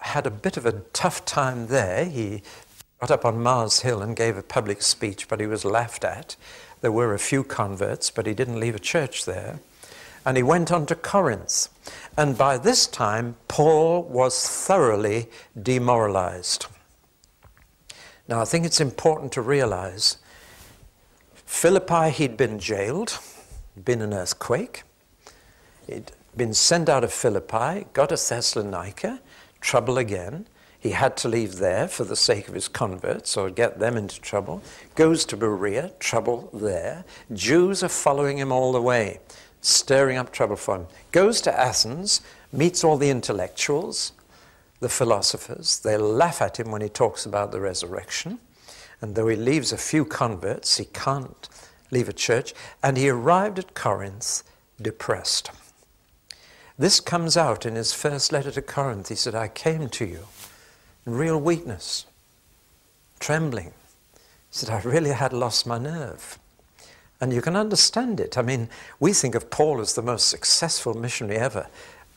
had 0.00 0.26
a 0.26 0.30
bit 0.30 0.56
of 0.56 0.66
a 0.66 0.72
tough 0.92 1.24
time 1.24 1.68
there. 1.68 2.04
He 2.04 2.42
got 3.00 3.10
up 3.10 3.24
on 3.24 3.42
Mars 3.42 3.80
Hill 3.80 4.02
and 4.02 4.14
gave 4.14 4.36
a 4.36 4.42
public 4.42 4.82
speech, 4.82 5.26
but 5.26 5.40
he 5.40 5.46
was 5.46 5.64
laughed 5.64 6.04
at. 6.04 6.36
There 6.82 6.92
were 6.92 7.14
a 7.14 7.18
few 7.18 7.42
converts, 7.42 8.10
but 8.10 8.26
he 8.26 8.34
didn't 8.34 8.60
leave 8.60 8.74
a 8.74 8.80
church 8.80 9.24
there. 9.24 9.60
And 10.26 10.36
he 10.36 10.42
went 10.42 10.70
on 10.70 10.84
to 10.86 10.94
Corinth. 10.94 11.68
And 12.18 12.36
by 12.36 12.58
this 12.58 12.86
time, 12.86 13.36
Paul 13.48 14.02
was 14.02 14.46
thoroughly 14.46 15.28
demoralized. 15.60 16.66
Now, 18.28 18.42
I 18.42 18.44
think 18.44 18.66
it's 18.66 18.82
important 18.82 19.32
to 19.32 19.40
realize 19.40 20.18
Philippi, 21.46 22.10
he'd 22.10 22.36
been 22.36 22.58
jailed, 22.58 23.18
been 23.82 24.02
an 24.02 24.12
earthquake. 24.12 24.82
He'd 25.86 26.12
been 26.36 26.52
sent 26.52 26.90
out 26.90 27.02
of 27.02 27.12
Philippi, 27.12 27.86
got 27.94 28.10
to 28.10 28.16
Thessalonica, 28.16 29.20
trouble 29.62 29.96
again. 29.96 30.46
He 30.80 30.92
had 30.92 31.14
to 31.18 31.28
leave 31.28 31.56
there 31.56 31.86
for 31.86 32.04
the 32.04 32.16
sake 32.16 32.48
of 32.48 32.54
his 32.54 32.66
converts 32.66 33.36
or 33.36 33.50
get 33.50 33.78
them 33.78 33.98
into 33.98 34.18
trouble. 34.18 34.62
Goes 34.94 35.26
to 35.26 35.36
Berea, 35.36 35.92
trouble 35.98 36.48
there. 36.54 37.04
Jews 37.34 37.82
are 37.82 37.88
following 37.88 38.38
him 38.38 38.50
all 38.50 38.72
the 38.72 38.80
way, 38.80 39.20
stirring 39.60 40.16
up 40.16 40.32
trouble 40.32 40.56
for 40.56 40.76
him. 40.76 40.86
Goes 41.12 41.42
to 41.42 41.58
Athens, 41.58 42.22
meets 42.50 42.82
all 42.82 42.96
the 42.96 43.10
intellectuals, 43.10 44.12
the 44.80 44.88
philosophers. 44.88 45.80
They 45.80 45.98
laugh 45.98 46.40
at 46.40 46.58
him 46.58 46.70
when 46.70 46.80
he 46.80 46.88
talks 46.88 47.26
about 47.26 47.52
the 47.52 47.60
resurrection. 47.60 48.38
And 49.02 49.14
though 49.14 49.28
he 49.28 49.36
leaves 49.36 49.72
a 49.72 49.78
few 49.78 50.06
converts, 50.06 50.78
he 50.78 50.86
can't 50.86 51.46
leave 51.90 52.08
a 52.08 52.14
church. 52.14 52.54
And 52.82 52.96
he 52.96 53.10
arrived 53.10 53.58
at 53.58 53.74
Corinth 53.74 54.44
depressed. 54.80 55.50
This 56.78 57.00
comes 57.00 57.36
out 57.36 57.66
in 57.66 57.74
his 57.74 57.92
first 57.92 58.32
letter 58.32 58.50
to 58.52 58.62
Corinth. 58.62 59.10
He 59.10 59.14
said, 59.14 59.34
I 59.34 59.48
came 59.48 59.90
to 59.90 60.06
you 60.06 60.20
real 61.12 61.38
weakness, 61.38 62.06
trembling. 63.18 63.72
He 64.14 64.20
said, 64.50 64.70
I 64.70 64.80
really 64.80 65.10
had 65.10 65.32
lost 65.32 65.66
my 65.66 65.78
nerve. 65.78 66.38
And 67.20 67.32
you 67.32 67.42
can 67.42 67.54
understand 67.54 68.18
it. 68.18 68.38
I 68.38 68.42
mean, 68.42 68.68
we 68.98 69.12
think 69.12 69.34
of 69.34 69.50
Paul 69.50 69.80
as 69.80 69.94
the 69.94 70.02
most 70.02 70.28
successful 70.28 70.94
missionary 70.94 71.38
ever, 71.38 71.66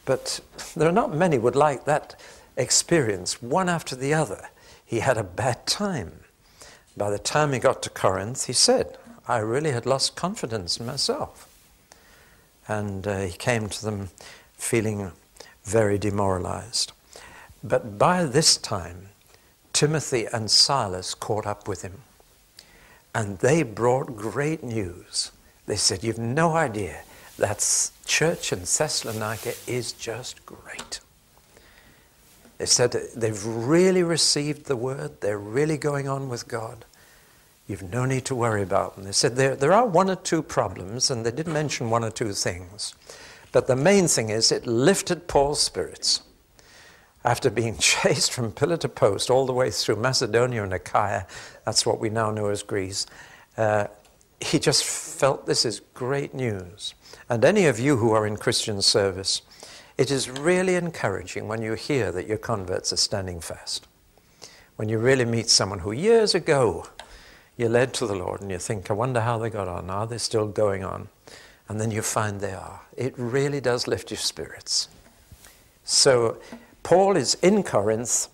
but 0.06 0.40
there 0.76 0.88
are 0.88 0.94
not 0.94 1.14
many 1.14 1.38
would 1.38 1.56
like 1.56 1.86
that 1.86 2.20
experience, 2.56 3.42
one 3.42 3.70
after 3.70 3.96
the 3.96 4.14
other. 4.14 4.50
He 4.86 5.00
had 5.00 5.18
a 5.18 5.24
bad 5.24 5.66
time. 5.66 6.12
By 6.96 7.10
the 7.10 7.20
time 7.20 7.54
he 7.54 7.60
got 7.60 7.82
to 7.84 7.90
Corinth, 7.90 8.46
he 8.46 8.54
said, 8.54 8.98
I 9.28 9.40
really 9.40 9.72
had 9.72 9.86
lost 9.86 10.16
confidence 10.16 10.80
in 10.80 10.86
myself. 10.86 11.50
And 12.68 13.08
uh, 13.08 13.22
he 13.22 13.32
came 13.32 13.68
to 13.70 13.86
them 13.86 14.10
feeling 14.58 15.12
very 15.64 15.98
demoralized. 15.98 16.92
But 17.64 17.98
by 17.98 18.26
this 18.26 18.58
time, 18.58 19.10
Timothy 19.72 20.28
and 20.32 20.52
Silas 20.52 21.16
caught 21.16 21.48
up 21.48 21.68
with 21.68 21.82
him. 21.82 22.02
And 23.16 23.40
they 23.40 23.64
brought 23.64 24.18
great 24.18 24.64
news. 24.64 25.32
They 25.66 25.76
said, 25.76 26.04
You've 26.04 26.20
no 26.20 26.56
idea. 26.56 27.02
That 27.38 27.92
church 28.06 28.52
in 28.52 28.60
Thessalonica 28.60 29.54
is 29.66 29.92
just 29.94 30.46
great. 30.46 31.00
They 32.58 32.66
said 32.66 32.92
they've 33.16 33.46
really 33.46 34.04
received 34.04 34.66
the 34.66 34.76
word, 34.76 35.22
they're 35.22 35.40
really 35.40 35.78
going 35.78 36.08
on 36.08 36.30
with 36.30 36.48
God. 36.48 36.86
You've 37.68 37.92
no 37.92 38.06
need 38.06 38.26
to 38.26 38.36
worry 38.36 38.62
about 38.62 38.96
them. 38.96 39.06
They 39.06 39.14
said 39.14 39.36
there, 39.36 39.56
there 39.56 39.74
are 39.74 39.86
one 39.86 40.10
or 40.10 40.16
two 40.16 40.44
problems, 40.44 41.10
and 41.10 41.26
they 41.26 41.32
did 41.32 41.48
mention 41.48 41.90
one 41.90 42.04
or 42.04 42.12
two 42.12 42.34
things. 42.34 42.94
But 43.52 43.68
the 43.68 43.76
main 43.76 44.08
thing 44.08 44.30
is 44.30 44.52
it 44.52 44.68
lifted 44.68 45.28
Paul's 45.28 45.62
spirits 45.62 46.22
after 47.24 47.50
being 47.50 47.78
chased 47.80 48.34
from 48.34 48.52
pillar 48.52 48.78
to 48.78 48.90
post 48.90 49.30
all 49.30 49.46
the 49.46 49.54
way 49.54 49.70
through 49.72 49.98
Macedonia 49.98 50.64
and 50.64 50.74
Achaia, 50.74 51.26
that's 51.66 51.86
what 51.86 52.00
we 52.00 52.10
now 52.10 52.32
know 52.32 52.48
as 52.48 52.64
Greece, 52.64 53.06
uh, 53.58 53.88
he 54.40 54.60
just 54.60 54.84
felt 54.84 55.46
this 55.46 55.66
is 55.66 55.80
great 55.94 56.34
news. 56.34 56.94
And 57.30 57.46
any 57.46 57.66
of 57.66 57.80
you 57.80 57.98
who 57.98 58.12
are 58.12 58.28
in 58.28 58.38
Christian 58.38 58.82
service, 58.82 59.42
it 59.98 60.12
is 60.12 60.30
really 60.30 60.76
encouraging 60.76 61.48
when 61.48 61.62
you 61.62 61.74
hear 61.74 62.12
that 62.12 62.28
your 62.28 62.38
converts 62.38 62.92
are 62.92 62.98
standing 62.98 63.40
fast. 63.40 63.88
When 64.76 64.90
you 64.90 64.98
really 64.98 65.26
meet 65.26 65.50
someone 65.50 65.80
who 65.80 65.92
years 65.92 66.36
ago 66.36 66.88
you 67.58 67.70
led 67.70 67.94
to 67.96 68.08
the 68.08 68.16
Lord 68.16 68.42
and 68.42 68.50
you 68.50 68.58
think, 68.58 68.90
I 68.90 68.94
wonder 68.94 69.22
how 69.22 69.38
they 69.38 69.50
got 69.50 69.68
on. 69.68 69.90
Are 69.90 70.08
they 70.08 70.18
still 70.18 70.48
going 70.48 70.84
on? 70.84 71.10
And 71.70 71.80
then 71.80 71.92
you 71.92 72.02
find 72.02 72.40
they 72.40 72.54
are. 72.54 72.82
It 72.98 73.14
really 73.18 73.62
does 73.62 73.88
lift 73.88 74.12
your 74.12 74.18
spirits. 74.18 74.90
So 75.84 76.38
Paul 76.84 77.18
is 77.18 77.36
in 77.36 77.64
Corinth. 77.64 78.28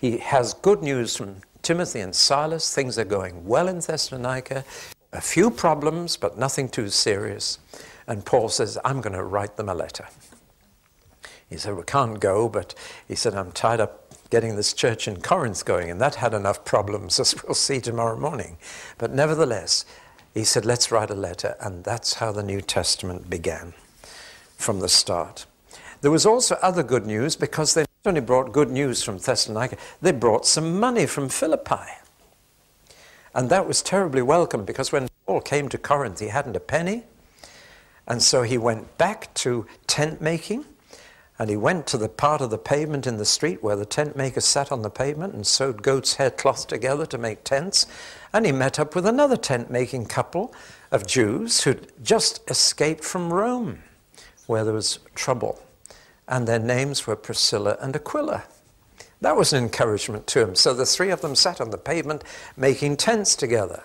He 0.00 0.18
has 0.18 0.54
good 0.54 0.82
news 0.82 1.16
from 1.16 1.36
Timothy 1.62 2.00
and 2.00 2.14
Silas. 2.14 2.72
Things 2.74 2.98
are 2.98 3.04
going 3.04 3.46
well 3.46 3.68
in 3.68 3.80
Thessalonica. 3.80 4.64
A 5.12 5.20
few 5.20 5.50
problems, 5.50 6.16
but 6.16 6.38
nothing 6.38 6.68
too 6.68 6.88
serious. 6.88 7.58
And 8.06 8.24
Paul 8.24 8.48
says, 8.48 8.78
I'm 8.84 9.00
going 9.00 9.14
to 9.16 9.24
write 9.24 9.56
them 9.56 9.68
a 9.68 9.74
letter. 9.74 10.06
He 11.50 11.56
said, 11.56 11.76
We 11.76 11.82
can't 11.82 12.20
go, 12.20 12.48
but 12.48 12.74
he 13.06 13.14
said, 13.14 13.34
I'm 13.34 13.52
tied 13.52 13.80
up 13.80 14.08
getting 14.30 14.56
this 14.56 14.72
church 14.72 15.08
in 15.08 15.20
Corinth 15.20 15.64
going, 15.64 15.90
and 15.90 16.00
that 16.00 16.16
had 16.16 16.34
enough 16.34 16.64
problems, 16.64 17.18
as 17.18 17.34
we'll 17.42 17.54
see 17.54 17.80
tomorrow 17.80 18.18
morning. 18.18 18.58
But 18.98 19.12
nevertheless, 19.12 19.84
he 20.34 20.44
said, 20.44 20.64
let's 20.64 20.92
write 20.92 21.10
a 21.10 21.14
letter, 21.14 21.56
and 21.60 21.84
that's 21.84 22.14
how 22.14 22.32
the 22.32 22.42
New 22.42 22.60
Testament 22.60 23.30
began 23.30 23.74
from 24.56 24.80
the 24.80 24.88
start. 24.88 25.46
There 26.00 26.10
was 26.10 26.26
also 26.26 26.56
other 26.56 26.82
good 26.82 27.06
news 27.06 27.34
because 27.34 27.74
they 27.74 27.82
not 27.82 28.10
only 28.10 28.20
brought 28.20 28.52
good 28.52 28.70
news 28.70 29.02
from 29.02 29.18
Thessalonica, 29.18 29.76
they 30.00 30.12
brought 30.12 30.46
some 30.46 30.78
money 30.78 31.06
from 31.06 31.28
Philippi. 31.28 31.86
And 33.34 33.50
that 33.50 33.66
was 33.66 33.82
terribly 33.82 34.22
welcome 34.22 34.64
because 34.64 34.92
when 34.92 35.08
Paul 35.26 35.40
came 35.40 35.68
to 35.68 35.78
Corinth, 35.78 36.20
he 36.20 36.28
hadn't 36.28 36.56
a 36.56 36.60
penny. 36.60 37.04
And 38.06 38.22
so 38.22 38.42
he 38.42 38.56
went 38.56 38.96
back 38.96 39.34
to 39.34 39.66
tent 39.86 40.20
making 40.20 40.64
and 41.38 41.50
he 41.50 41.56
went 41.56 41.86
to 41.88 41.98
the 41.98 42.08
part 42.08 42.40
of 42.40 42.50
the 42.50 42.58
pavement 42.58 43.06
in 43.06 43.16
the 43.16 43.24
street 43.24 43.62
where 43.62 43.76
the 43.76 43.84
tent 43.84 44.16
makers 44.16 44.44
sat 44.44 44.72
on 44.72 44.82
the 44.82 44.90
pavement 44.90 45.34
and 45.34 45.46
sewed 45.46 45.82
goat's 45.82 46.14
hair 46.14 46.30
cloth 46.30 46.66
together 46.66 47.06
to 47.06 47.18
make 47.18 47.44
tents. 47.44 47.86
And 48.32 48.44
he 48.44 48.52
met 48.52 48.78
up 48.78 48.94
with 48.94 49.06
another 49.06 49.36
tent 49.36 49.70
making 49.70 50.06
couple 50.06 50.52
of 50.90 51.06
Jews 51.06 51.62
who'd 51.62 51.92
just 52.02 52.48
escaped 52.50 53.04
from 53.04 53.32
Rome, 53.32 53.80
where 54.46 54.64
there 54.64 54.74
was 54.74 54.98
trouble. 55.14 55.62
And 56.28 56.46
their 56.46 56.58
names 56.58 57.06
were 57.06 57.16
Priscilla 57.16 57.76
and 57.80 57.96
Aquila. 57.96 58.44
That 59.20 59.36
was 59.36 59.52
an 59.52 59.62
encouragement 59.62 60.26
to 60.28 60.42
him. 60.42 60.54
So 60.54 60.74
the 60.74 60.86
three 60.86 61.10
of 61.10 61.22
them 61.22 61.34
sat 61.34 61.60
on 61.60 61.70
the 61.70 61.78
pavement 61.78 62.22
making 62.56 62.98
tents 62.98 63.34
together. 63.34 63.82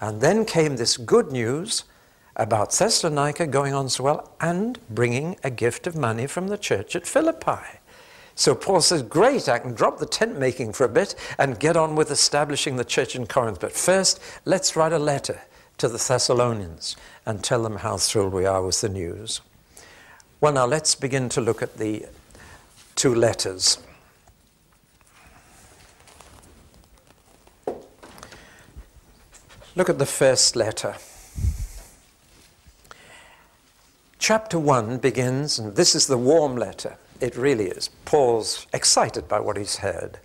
And 0.00 0.20
then 0.20 0.44
came 0.44 0.76
this 0.76 0.96
good 0.96 1.32
news 1.32 1.84
about 2.36 2.72
Thessalonica 2.72 3.46
going 3.46 3.74
on 3.74 3.88
so 3.88 4.04
well 4.04 4.36
and 4.40 4.78
bringing 4.90 5.36
a 5.42 5.50
gift 5.50 5.86
of 5.86 5.96
money 5.96 6.26
from 6.26 6.48
the 6.48 6.58
church 6.58 6.94
at 6.94 7.06
Philippi. 7.06 7.80
So 8.34 8.54
Paul 8.54 8.80
says, 8.80 9.02
Great, 9.02 9.48
I 9.48 9.58
can 9.58 9.74
drop 9.74 9.98
the 9.98 10.06
tent 10.06 10.38
making 10.38 10.74
for 10.74 10.84
a 10.84 10.88
bit 10.88 11.16
and 11.38 11.58
get 11.58 11.76
on 11.76 11.96
with 11.96 12.10
establishing 12.10 12.76
the 12.76 12.84
church 12.84 13.16
in 13.16 13.26
Corinth. 13.26 13.58
But 13.58 13.72
first, 13.72 14.20
let's 14.44 14.76
write 14.76 14.92
a 14.92 14.98
letter 14.98 15.40
to 15.78 15.88
the 15.88 15.98
Thessalonians 15.98 16.96
and 17.26 17.42
tell 17.42 17.62
them 17.62 17.76
how 17.76 17.96
thrilled 17.96 18.32
we 18.32 18.46
are 18.46 18.62
with 18.62 18.80
the 18.80 18.88
news. 18.88 19.40
Well, 20.40 20.52
now 20.52 20.66
let's 20.66 20.94
begin 20.94 21.28
to 21.30 21.40
look 21.40 21.62
at 21.62 21.78
the 21.78 22.06
two 22.94 23.12
letters. 23.12 23.78
Look 29.74 29.88
at 29.88 29.98
the 29.98 30.06
first 30.06 30.54
letter. 30.54 30.94
Chapter 34.20 34.60
1 34.60 34.98
begins, 34.98 35.58
and 35.58 35.74
this 35.74 35.96
is 35.96 36.06
the 36.06 36.18
warm 36.18 36.54
letter. 36.54 36.96
It 37.20 37.36
really 37.36 37.66
is. 37.66 37.88
Paul's 38.04 38.64
excited 38.72 39.26
by 39.26 39.40
what 39.40 39.56
he's 39.56 39.78
heard, 39.78 40.20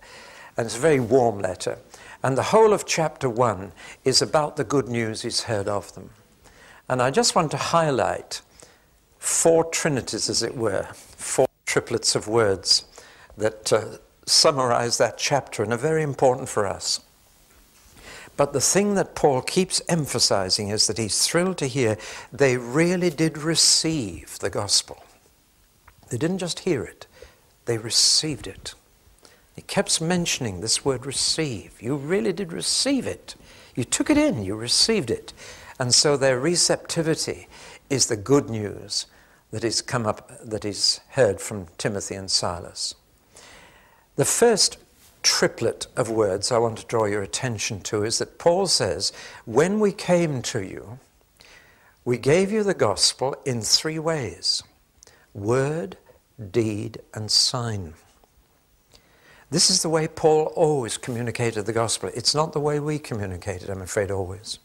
and 0.56 0.66
it's 0.66 0.76
a 0.76 0.80
very 0.80 1.00
warm 1.00 1.40
letter. 1.40 1.78
And 2.22 2.38
the 2.38 2.44
whole 2.44 2.72
of 2.72 2.86
chapter 2.86 3.28
1 3.28 3.72
is 4.04 4.22
about 4.22 4.54
the 4.56 4.64
good 4.64 4.86
news 4.86 5.22
he's 5.22 5.42
heard 5.42 5.66
of 5.66 5.92
them. 5.96 6.10
And 6.88 7.02
I 7.02 7.10
just 7.10 7.34
want 7.34 7.50
to 7.50 7.56
highlight 7.56 8.42
four 9.24 9.64
trinities, 9.64 10.28
as 10.28 10.42
it 10.42 10.54
were, 10.54 10.86
four 11.16 11.46
triplets 11.64 12.14
of 12.14 12.28
words 12.28 12.84
that 13.38 13.72
uh, 13.72 13.96
summarize 14.26 14.98
that 14.98 15.16
chapter 15.16 15.62
and 15.62 15.72
are 15.72 15.78
very 15.78 16.02
important 16.02 16.46
for 16.46 16.66
us. 16.66 17.00
But 18.36 18.52
the 18.52 18.60
thing 18.60 18.96
that 18.96 19.14
Paul 19.14 19.40
keeps 19.40 19.80
emphasizing 19.88 20.68
is 20.68 20.86
that 20.88 20.98
he's 20.98 21.26
thrilled 21.26 21.56
to 21.58 21.66
hear 21.66 21.96
they 22.32 22.58
really 22.58 23.08
did 23.08 23.38
receive 23.38 24.38
the 24.40 24.50
gospel. 24.50 25.02
They 26.10 26.18
didn't 26.18 26.38
just 26.38 26.60
hear 26.60 26.84
it, 26.84 27.06
they 27.64 27.78
received 27.78 28.46
it. 28.46 28.74
He 29.56 29.62
keeps 29.62 30.02
mentioning 30.02 30.60
this 30.60 30.84
word 30.84 31.06
receive. 31.06 31.80
You 31.80 31.96
really 31.96 32.32
did 32.32 32.52
receive 32.52 33.06
it. 33.06 33.36
You 33.74 33.84
took 33.84 34.10
it 34.10 34.18
in, 34.18 34.44
you 34.44 34.54
received 34.54 35.10
it. 35.10 35.32
And 35.78 35.94
so 35.94 36.16
their 36.16 36.38
receptivity 36.38 37.46
is 37.88 38.06
the 38.06 38.16
good 38.16 38.50
news 38.50 39.06
that 39.54 39.62
is 39.62 39.80
come 39.80 40.04
up 40.04 40.32
that 40.44 40.64
is 40.64 40.98
heard 41.10 41.40
from 41.40 41.68
Timothy 41.78 42.16
and 42.16 42.28
Silas. 42.28 42.96
The 44.16 44.24
first 44.24 44.78
triplet 45.22 45.86
of 45.96 46.10
words 46.10 46.50
I 46.50 46.58
want 46.58 46.78
to 46.78 46.86
draw 46.86 47.04
your 47.04 47.22
attention 47.22 47.80
to 47.82 48.02
is 48.02 48.18
that 48.18 48.36
Paul 48.36 48.66
says, 48.66 49.12
When 49.44 49.78
we 49.78 49.92
came 49.92 50.42
to 50.42 50.60
you, 50.60 50.98
we 52.04 52.18
gave 52.18 52.50
you 52.50 52.64
the 52.64 52.74
gospel 52.74 53.36
in 53.44 53.60
three 53.60 54.00
ways 54.00 54.64
word, 55.34 55.98
deed, 56.50 56.98
and 57.14 57.30
sign. 57.30 57.94
This 59.50 59.70
is 59.70 59.82
the 59.82 59.88
way 59.88 60.08
Paul 60.08 60.46
always 60.56 60.98
communicated 60.98 61.66
the 61.66 61.72
gospel. 61.72 62.10
It's 62.12 62.34
not 62.34 62.54
the 62.54 62.60
way 62.60 62.80
we 62.80 62.98
communicate 62.98 63.62
it, 63.62 63.70
I'm 63.70 63.82
afraid, 63.82 64.10
always. 64.10 64.58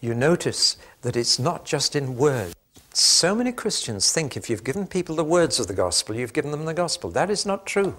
You 0.00 0.14
notice 0.14 0.76
that 1.02 1.14
it's 1.14 1.38
not 1.38 1.64
just 1.64 1.94
in 1.94 2.16
words. 2.16 2.56
So 2.92 3.34
many 3.34 3.52
Christians 3.52 4.12
think 4.12 4.36
if 4.36 4.50
you've 4.50 4.64
given 4.64 4.86
people 4.86 5.14
the 5.14 5.24
words 5.24 5.60
of 5.60 5.68
the 5.68 5.74
gospel, 5.74 6.16
you've 6.16 6.32
given 6.32 6.50
them 6.50 6.64
the 6.64 6.74
gospel. 6.74 7.10
That 7.10 7.30
is 7.30 7.46
not 7.46 7.66
true. 7.66 7.96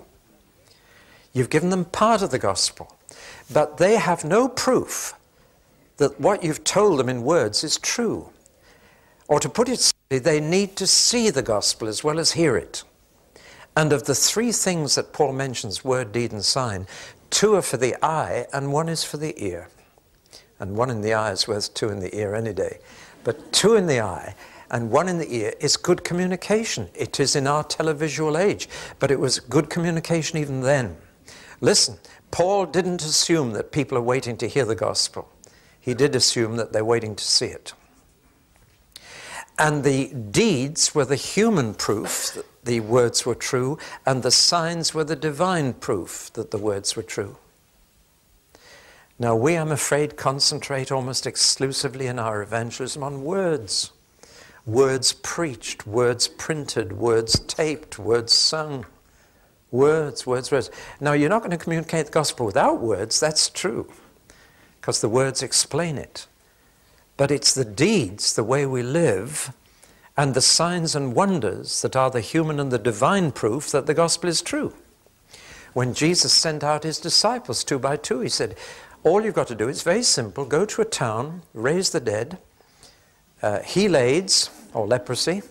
You've 1.34 1.50
given 1.50 1.70
them 1.70 1.86
part 1.86 2.22
of 2.22 2.32
the 2.32 2.40
gospel, 2.40 2.96
but 3.52 3.78
they 3.78 3.96
have 3.96 4.26
no 4.26 4.50
proof 4.50 5.14
that 5.96 6.20
what 6.20 6.44
you've 6.44 6.64
told 6.64 7.00
them 7.00 7.08
in 7.08 7.24
words 7.24 7.64
is 7.64 7.78
true. 7.78 8.30
Or 9.28 9.40
to 9.40 9.48
put 9.48 9.70
it 9.70 9.80
simply, 9.80 10.20
they 10.20 10.42
need 10.42 10.76
to 10.76 10.88
see 10.88 11.30
the 11.30 11.42
gospel 11.42 11.88
as 11.88 12.04
well 12.04 12.20
as 12.20 12.34
hear 12.34 12.58
it. 12.58 12.84
And 13.78 13.94
of 13.94 14.04
the 14.04 14.16
three 14.16 14.52
things 14.52 14.96
that 14.96 15.14
Paul 15.14 15.32
mentions 15.32 15.86
word, 15.86 16.12
deed, 16.12 16.34
and 16.34 16.44
sign 16.44 16.86
two 17.30 17.56
are 17.56 17.62
for 17.62 17.78
the 17.78 17.96
eye, 18.04 18.46
and 18.52 18.74
one 18.74 18.90
is 18.90 19.06
for 19.06 19.16
the 19.16 19.34
ear. 19.42 19.70
And 20.60 20.76
one 20.76 20.90
in 20.90 21.00
the 21.00 21.14
eye 21.14 21.32
is 21.32 21.48
worth 21.48 21.74
two 21.74 21.88
in 21.90 22.02
the 22.02 22.14
ear 22.14 22.36
any 22.36 22.52
day. 22.52 22.80
But 23.24 23.54
two 23.54 23.76
in 23.76 23.88
the 23.88 24.02
eye 24.02 24.36
and 24.72 24.90
one 24.90 25.10
in 25.10 25.18
the 25.18 25.36
ear 25.36 25.54
is 25.60 25.76
good 25.76 26.04
communication. 26.04 26.90
It 26.96 27.20
is 27.20 27.36
in 27.36 27.46
our 27.46 27.64
televisual 27.64 28.40
age, 28.40 28.70
but 29.00 29.12
it 29.12 29.20
was 29.20 29.40
good 29.40 29.70
communication 29.70 30.40
even 30.40 30.62
then. 30.62 30.96
Listen, 31.60 31.98
Paul 32.32 32.66
didn't 32.66 33.04
assume 33.04 33.52
that 33.52 33.74
people 33.74 33.98
are 33.98 34.02
waiting 34.02 34.38
to 34.38 34.48
hear 34.48 34.64
the 34.64 34.74
gospel. 34.74 35.30
He 35.80 35.94
did 35.94 36.16
assume 36.16 36.56
that 36.56 36.72
they're 36.72 36.86
waiting 36.86 37.16
to 37.18 37.24
see 37.24 37.48
it. 37.48 37.74
And 39.60 39.84
the 39.84 40.08
deeds 40.08 40.96
were 40.96 41.06
the 41.06 41.18
human 41.18 41.74
proof 41.74 42.32
that 42.34 42.46
the 42.64 42.80
words 42.80 43.26
were 43.26 43.36
true, 43.36 43.78
and 44.06 44.24
the 44.24 44.32
signs 44.32 44.94
were 44.94 45.04
the 45.04 45.18
divine 45.18 45.74
proof 45.74 46.32
that 46.34 46.52
the 46.52 46.58
words 46.58 46.96
were 46.96 47.04
true. 47.04 47.38
Now, 49.20 49.36
we, 49.36 49.56
I'm 49.56 49.72
afraid, 49.72 50.16
concentrate 50.16 50.92
almost 50.92 51.28
exclusively 51.28 52.08
in 52.08 52.18
our 52.18 52.42
evangelism 52.42 53.04
on 53.04 53.24
words 53.24 53.92
words 54.66 55.14
preached, 55.14 55.88
words 55.88 56.28
printed, 56.28 56.94
words 56.94 57.40
taped, 57.40 58.00
words 58.00 58.34
sung. 58.34 58.86
Words, 59.72 60.28
words, 60.28 60.52
words. 60.52 60.70
Now, 61.00 61.14
you're 61.14 61.30
not 61.30 61.40
going 61.40 61.52
to 61.52 61.58
communicate 61.58 62.08
the 62.08 62.12
gospel 62.12 62.46
without 62.46 62.82
words, 62.82 63.20
that's 63.20 63.50
true, 63.50 63.90
because 64.80 65.00
the 65.00 65.08
words 65.08 65.42
explain 65.42 65.98
it. 65.98 66.28
But 67.16 67.32
it's 67.32 67.54
the 67.54 67.66
deeds, 67.66 68.34
the 68.34 68.44
way 68.44 68.66
we 68.66 68.84
live, 68.84 69.54
and 70.18 70.34
the 70.34 70.42
signs 70.42 70.94
and 70.94 71.16
wonders 71.16 71.82
that 71.84 71.96
are 71.96 72.12
the 72.12 72.20
human 72.20 72.60
and 72.60 72.70
the 72.70 72.78
divine 72.78 73.32
proof 73.32 73.72
that 73.72 73.86
the 73.86 73.94
gospel 73.94 74.30
is 74.30 74.42
true. 74.42 74.74
When 75.74 75.94
Jesus 75.94 76.34
sent 76.34 76.66
out 76.66 76.84
his 76.84 77.00
disciples 77.00 77.64
two 77.64 77.80
by 77.80 77.96
two, 77.96 78.20
he 78.20 78.30
said, 78.30 78.58
All 79.04 79.24
you've 79.24 79.36
got 79.36 79.48
to 79.48 79.56
do 79.56 79.70
is 79.70 79.84
very 79.84 80.04
simple 80.04 80.44
go 80.44 80.66
to 80.66 80.82
a 80.82 80.86
town, 80.86 81.44
raise 81.54 81.92
the 81.92 82.02
dead, 82.02 82.40
uh, 83.42 83.60
heal 83.62 83.96
AIDS 83.96 84.50
or 84.74 84.88
leprosy, 84.88 85.42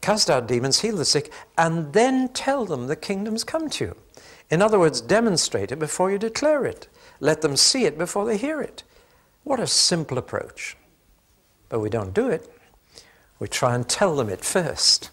cast 0.00 0.30
out 0.30 0.46
demons, 0.46 0.80
heal 0.80 0.96
the 0.96 1.04
sick, 1.04 1.32
and 1.58 1.92
then 1.92 2.28
tell 2.28 2.64
them 2.64 2.86
the 2.86 2.96
kingdom's 2.96 3.44
come 3.44 3.68
to 3.70 3.84
you. 3.84 3.96
In 4.50 4.62
other 4.62 4.78
words, 4.78 5.00
demonstrate 5.00 5.72
it 5.72 5.78
before 5.78 6.10
you 6.10 6.18
declare 6.18 6.64
it. 6.64 6.88
Let 7.18 7.40
them 7.40 7.56
see 7.56 7.84
it 7.84 7.98
before 7.98 8.24
they 8.24 8.36
hear 8.36 8.60
it. 8.60 8.82
What 9.42 9.60
a 9.60 9.66
simple 9.66 10.18
approach. 10.18 10.76
But 11.68 11.80
we 11.80 11.90
don't 11.90 12.14
do 12.14 12.28
it. 12.28 12.50
We 13.38 13.48
try 13.48 13.74
and 13.74 13.88
tell 13.88 14.16
them 14.16 14.28
it 14.28 14.44
first. 14.44 15.10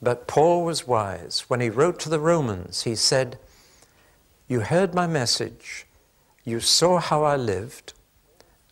But 0.00 0.26
Paul 0.26 0.64
was 0.64 0.86
wise. 0.86 1.44
When 1.48 1.60
he 1.60 1.70
wrote 1.70 1.98
to 2.00 2.08
the 2.08 2.20
Romans, 2.20 2.82
he 2.82 2.94
said, 2.94 3.38
You 4.46 4.60
heard 4.60 4.94
my 4.94 5.06
message, 5.06 5.86
you 6.44 6.60
saw 6.60 6.98
how 6.98 7.24
I 7.24 7.36
lived, 7.36 7.92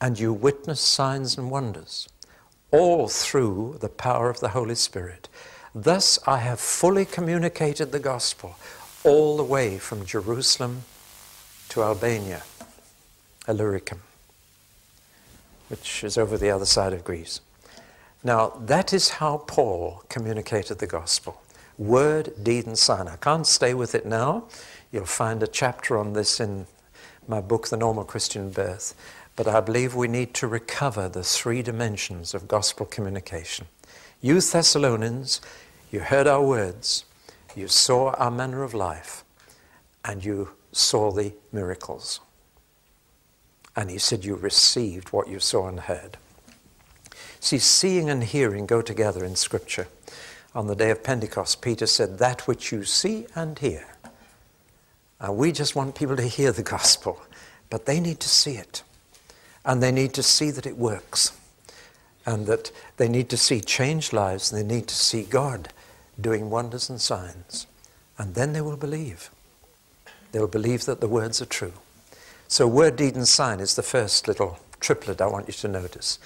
and 0.01 0.19
you 0.19 0.33
witness 0.33 0.81
signs 0.81 1.39
and 1.39 1.51
wonders 1.51 2.09
all 2.71 3.09
through 3.09 3.79
the 3.81 3.89
power 3.89 4.29
of 4.29 4.41
the 4.41 4.51
Holy 4.51 4.75
Spirit. 4.75 5.29
Thus 5.75 6.19
I 6.27 6.39
have 6.39 6.61
fully 6.61 7.05
communicated 7.05 7.93
the 7.93 7.99
gospel 7.99 8.57
all 9.05 9.37
the 9.37 9.45
way 9.45 9.79
from 9.79 10.05
Jerusalem 10.05 10.83
to 11.69 11.83
Albania, 11.83 12.43
Illyricum, 13.49 14.01
which 15.69 16.03
is 16.03 16.19
over 16.19 16.37
the 16.37 16.51
other 16.51 16.67
side 16.67 16.93
of 16.93 17.05
Greece. 17.05 17.41
Now, 18.25 18.55
that 18.61 18.93
is 18.93 19.11
how 19.11 19.39
Paul 19.47 20.03
communicated 20.09 20.79
the 20.79 20.87
gospel 20.87 21.41
Word, 21.79 22.33
deed, 22.43 22.67
and 22.67 22.79
sign. 22.79 23.07
I 23.07 23.17
can't 23.17 23.47
stay 23.47 23.75
with 23.75 23.95
it 23.95 24.07
now. 24.07 24.45
You'll 24.91 25.05
find 25.05 25.43
a 25.43 25.47
chapter 25.47 25.99
on 25.99 26.15
this 26.15 26.41
in 26.41 26.67
my 27.29 27.43
book, 27.43 27.69
The 27.69 27.77
Normal 27.77 28.05
Christian 28.05 28.51
Birth. 28.51 28.95
But 29.37 29.47
I 29.47 29.61
believe 29.61 29.95
we 29.95 30.09
need 30.09 30.33
to 30.35 30.47
recover 30.47 31.09
the 31.09 31.23
three 31.23 31.63
dimensions 31.63 32.35
of 32.35 32.49
gospel 32.49 32.87
communication. 32.87 33.67
You 34.23 34.41
Thessalonians, 34.41 35.43
you 35.93 36.01
heard 36.01 36.27
our 36.27 36.43
words, 36.43 37.05
you 37.55 37.69
saw 37.69 38.13
our 38.13 38.31
manner 38.31 38.63
of 38.63 38.73
life, 38.73 39.25
and 40.05 40.25
you 40.25 40.51
saw 40.73 41.11
the 41.11 41.35
miracles. 41.53 42.21
And 43.77 43.91
he 43.91 43.99
said, 43.99 44.25
You 44.25 44.37
received 44.37 45.13
what 45.13 45.29
you 45.29 45.39
saw 45.39 45.69
and 45.69 45.81
heard. 45.81 46.17
See, 47.41 47.59
seeing 47.59 48.09
and 48.09 48.25
hearing 48.25 48.67
go 48.67 48.81
together 48.81 49.23
in 49.23 49.37
Scripture. 49.37 49.89
On 50.55 50.67
the 50.67 50.75
day 50.75 50.91
of 50.91 51.05
Pentecost, 51.05 51.61
Peter 51.61 51.87
said, 51.87 52.19
That 52.19 52.47
which 52.49 52.73
you 52.73 52.85
see 52.85 53.27
and 53.35 53.59
hear. 53.59 53.87
And 55.21 55.37
we 55.37 55.53
just 55.53 55.77
want 55.77 55.95
people 55.95 56.17
to 56.17 56.23
hear 56.23 56.53
the 56.53 56.63
gospel, 56.63 57.21
but 57.69 57.85
they 57.85 58.01
need 58.01 58.21
to 58.21 58.29
see 58.29 58.53
it. 58.53 58.83
And 59.67 59.83
they 59.83 59.93
need 59.93 60.15
to 60.15 60.23
see 60.23 60.51
that 60.53 60.67
it 60.67 60.79
works. 60.79 61.33
And 62.25 62.47
that 62.47 62.73
they 62.97 63.09
need 63.09 63.29
to 63.29 63.37
see 63.37 63.61
changed 63.61 64.13
lives, 64.13 64.51
and 64.51 64.59
they 64.59 64.75
need 64.75 64.87
to 64.89 64.95
see 64.95 65.25
God 65.25 65.69
doing 66.19 66.49
wonders 66.49 66.89
and 66.89 67.01
signs. 67.01 67.67
And 68.19 68.35
then 68.35 68.53
they 68.53 68.63
will 68.63 68.77
believe. 68.77 69.31
They 70.33 70.39
will 70.39 70.49
believe 70.49 70.87
that 70.87 71.01
the 71.01 71.09
words 71.09 71.43
are 71.43 71.47
true. 71.47 71.75
So, 72.49 72.67
word, 72.67 72.97
deed, 72.97 73.17
and 73.17 73.27
sign 73.27 73.61
is 73.61 73.75
the 73.75 73.83
first 73.83 74.29
little 74.29 74.59
triplet 74.81 75.21
I 75.21 75.27
want 75.27 75.49
you 75.49 75.55
to 75.55 75.69
notice. 75.69 76.19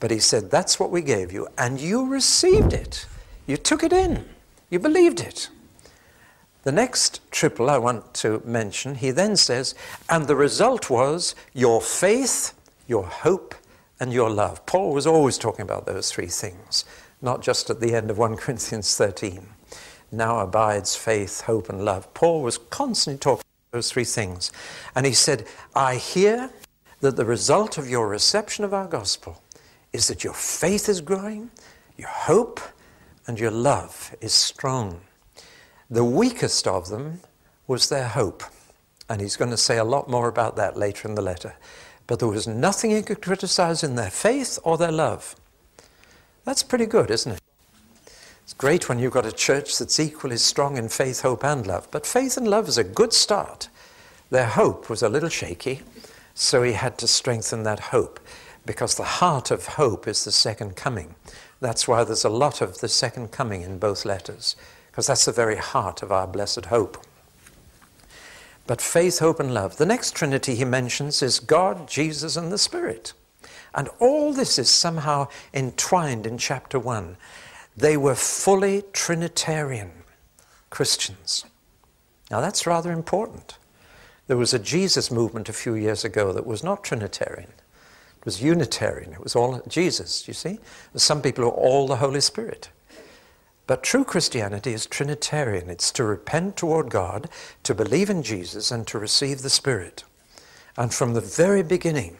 But 0.00 0.10
he 0.10 0.18
said, 0.18 0.50
That's 0.50 0.78
what 0.78 0.90
we 0.90 1.02
gave 1.02 1.32
you, 1.32 1.48
and 1.58 1.80
you 1.80 2.06
received 2.06 2.72
it. 2.72 3.06
You 3.46 3.56
took 3.56 3.82
it 3.82 3.92
in. 3.92 4.24
You 4.70 4.78
believed 4.78 5.20
it. 5.20 5.48
The 6.62 6.72
next 6.72 7.20
triple 7.30 7.68
I 7.68 7.76
want 7.76 8.14
to 8.14 8.40
mention, 8.44 8.94
he 8.94 9.10
then 9.10 9.36
says, 9.36 9.74
And 10.08 10.26
the 10.26 10.36
result 10.36 10.88
was 10.88 11.34
your 11.52 11.80
faith, 11.80 12.54
your 12.86 13.06
hope, 13.06 13.54
and 14.00 14.12
your 14.12 14.30
love. 14.30 14.64
Paul 14.66 14.92
was 14.92 15.06
always 15.06 15.38
talking 15.38 15.62
about 15.62 15.86
those 15.86 16.10
three 16.10 16.26
things, 16.26 16.84
not 17.22 17.42
just 17.42 17.70
at 17.70 17.80
the 17.80 17.94
end 17.94 18.10
of 18.10 18.18
1 18.18 18.36
Corinthians 18.36 18.96
13. 18.96 19.46
Now 20.12 20.40
abides 20.40 20.94
faith, 20.94 21.42
hope, 21.42 21.68
and 21.68 21.84
love. 21.84 22.12
Paul 22.14 22.42
was 22.42 22.58
constantly 22.58 23.18
talking 23.18 23.42
about 23.42 23.78
those 23.78 23.90
three 23.90 24.04
things. 24.04 24.52
And 24.94 25.06
he 25.06 25.12
said, 25.12 25.46
I 25.74 25.96
hear 25.96 26.50
that 27.00 27.16
the 27.16 27.24
result 27.24 27.78
of 27.78 27.88
your 27.88 28.08
reception 28.08 28.64
of 28.64 28.72
our 28.72 28.86
gospel 28.86 29.42
is 29.92 30.08
that 30.08 30.24
your 30.24 30.34
faith 30.34 30.88
is 30.88 31.00
growing, 31.00 31.50
your 31.96 32.08
hope, 32.08 32.60
and 33.26 33.38
your 33.38 33.50
love 33.50 34.14
is 34.20 34.32
strong. 34.32 35.00
The 35.90 36.04
weakest 36.04 36.66
of 36.66 36.88
them 36.88 37.20
was 37.66 37.88
their 37.88 38.08
hope. 38.08 38.42
And 39.08 39.20
he's 39.20 39.36
going 39.36 39.50
to 39.50 39.56
say 39.56 39.78
a 39.78 39.84
lot 39.84 40.08
more 40.08 40.28
about 40.28 40.56
that 40.56 40.76
later 40.76 41.08
in 41.08 41.14
the 41.14 41.22
letter. 41.22 41.54
But 42.06 42.18
there 42.18 42.28
was 42.28 42.46
nothing 42.46 42.90
he 42.90 43.02
could 43.02 43.22
criticize 43.22 43.82
in 43.82 43.94
their 43.94 44.10
faith 44.10 44.58
or 44.62 44.76
their 44.76 44.92
love. 44.92 45.36
That's 46.44 46.62
pretty 46.62 46.86
good, 46.86 47.10
isn't 47.10 47.32
it? 47.32 47.40
It's 48.42 48.52
great 48.52 48.88
when 48.88 48.98
you've 48.98 49.14
got 49.14 49.24
a 49.24 49.32
church 49.32 49.78
that's 49.78 49.98
equally 49.98 50.36
strong 50.36 50.76
in 50.76 50.90
faith, 50.90 51.22
hope, 51.22 51.42
and 51.44 51.66
love. 51.66 51.88
But 51.90 52.04
faith 52.06 52.36
and 52.36 52.46
love 52.46 52.68
is 52.68 52.76
a 52.76 52.84
good 52.84 53.14
start. 53.14 53.68
Their 54.30 54.46
hope 54.46 54.90
was 54.90 55.02
a 55.02 55.08
little 55.08 55.30
shaky, 55.30 55.80
so 56.34 56.62
he 56.62 56.72
had 56.72 56.98
to 56.98 57.06
strengthen 57.06 57.62
that 57.62 57.80
hope 57.80 58.20
because 58.66 58.94
the 58.94 59.04
heart 59.04 59.50
of 59.50 59.66
hope 59.66 60.06
is 60.06 60.24
the 60.24 60.32
second 60.32 60.76
coming. 60.76 61.14
That's 61.60 61.88
why 61.88 62.04
there's 62.04 62.24
a 62.24 62.30
lot 62.30 62.60
of 62.60 62.78
the 62.78 62.88
second 62.88 63.30
coming 63.30 63.62
in 63.62 63.78
both 63.78 64.04
letters, 64.04 64.56
because 64.90 65.06
that's 65.06 65.24
the 65.24 65.32
very 65.32 65.56
heart 65.56 66.02
of 66.02 66.12
our 66.12 66.26
blessed 66.26 66.66
hope. 66.66 66.98
But 68.66 68.80
faith, 68.80 69.18
hope, 69.18 69.40
and 69.40 69.52
love. 69.52 69.76
The 69.76 69.86
next 69.86 70.14
Trinity 70.14 70.54
he 70.54 70.64
mentions 70.64 71.22
is 71.22 71.38
God, 71.38 71.86
Jesus, 71.86 72.36
and 72.36 72.50
the 72.50 72.58
Spirit. 72.58 73.12
And 73.74 73.88
all 73.98 74.32
this 74.32 74.58
is 74.58 74.70
somehow 74.70 75.28
entwined 75.52 76.26
in 76.26 76.38
chapter 76.38 76.78
1. 76.78 77.16
They 77.76 77.96
were 77.96 78.14
fully 78.14 78.84
Trinitarian 78.92 79.90
Christians. 80.70 81.44
Now 82.30 82.40
that's 82.40 82.66
rather 82.66 82.92
important. 82.92 83.58
There 84.26 84.36
was 84.36 84.54
a 84.54 84.58
Jesus 84.58 85.10
movement 85.10 85.48
a 85.48 85.52
few 85.52 85.74
years 85.74 86.04
ago 86.04 86.32
that 86.32 86.46
was 86.46 86.64
not 86.64 86.84
Trinitarian. 86.84 87.50
It 88.18 88.24
was 88.24 88.42
Unitarian. 88.42 89.12
It 89.12 89.22
was 89.22 89.36
all 89.36 89.62
Jesus, 89.68 90.26
you 90.26 90.34
see? 90.34 90.58
Some 90.94 91.20
people 91.20 91.44
are 91.44 91.48
all 91.48 91.86
the 91.86 91.96
Holy 91.96 92.22
Spirit. 92.22 92.70
But 93.66 93.82
true 93.82 94.04
Christianity 94.04 94.72
is 94.72 94.86
Trinitarian. 94.86 95.70
It's 95.70 95.90
to 95.92 96.04
repent 96.04 96.56
toward 96.56 96.90
God, 96.90 97.30
to 97.62 97.74
believe 97.74 98.10
in 98.10 98.22
Jesus, 98.22 98.70
and 98.70 98.86
to 98.86 98.98
receive 98.98 99.40
the 99.40 99.50
Spirit. 99.50 100.04
And 100.76 100.92
from 100.92 101.14
the 101.14 101.20
very 101.20 101.62
beginning, 101.62 102.18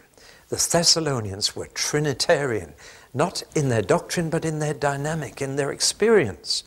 the 0.49 0.55
Thessalonians 0.55 1.55
were 1.55 1.67
Trinitarian 1.67 2.73
not 3.13 3.43
in 3.55 3.69
their 3.69 3.81
doctrine, 3.81 4.29
but 4.29 4.43
in 4.43 4.59
their 4.59 4.73
dynamic, 4.73 5.41
in 5.41 5.55
their 5.55 5.71
experience. 5.71 6.63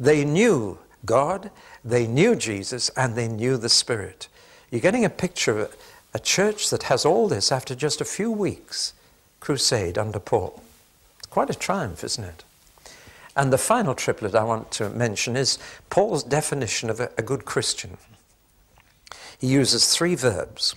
They 0.00 0.24
knew 0.24 0.78
God, 1.04 1.50
they 1.84 2.06
knew 2.06 2.34
Jesus, 2.34 2.88
and 2.96 3.14
they 3.14 3.28
knew 3.28 3.58
the 3.58 3.68
Spirit. 3.68 4.28
You're 4.70 4.80
getting 4.80 5.04
a 5.04 5.10
picture 5.10 5.58
of 5.60 5.76
a 6.14 6.18
church 6.18 6.70
that 6.70 6.84
has 6.84 7.04
all 7.04 7.28
this 7.28 7.52
after 7.52 7.74
just 7.74 8.00
a 8.00 8.06
few 8.06 8.30
weeks 8.30 8.94
crusade 9.40 9.98
under 9.98 10.18
Paul. 10.18 10.62
It's 11.18 11.26
quite 11.26 11.50
a 11.50 11.54
triumph, 11.54 12.02
isn't 12.02 12.24
it? 12.24 12.44
And 13.36 13.52
the 13.52 13.58
final 13.58 13.94
triplet 13.94 14.34
I 14.34 14.44
want 14.44 14.70
to 14.72 14.88
mention 14.90 15.36
is 15.36 15.58
Paul's 15.90 16.22
definition 16.22 16.88
of 16.88 17.00
a, 17.00 17.10
a 17.18 17.22
good 17.22 17.44
Christian. 17.44 17.98
He 19.38 19.48
uses 19.48 19.94
three 19.94 20.14
verbs. 20.14 20.74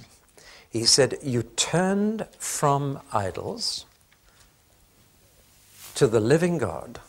He 0.70 0.86
said, 0.86 1.18
You 1.22 1.44
turned 1.44 2.28
from 2.40 3.00
idols 3.14 3.86
to 5.96 6.08
the 6.08 6.20
living 6.20 6.58
God, 6.58 7.00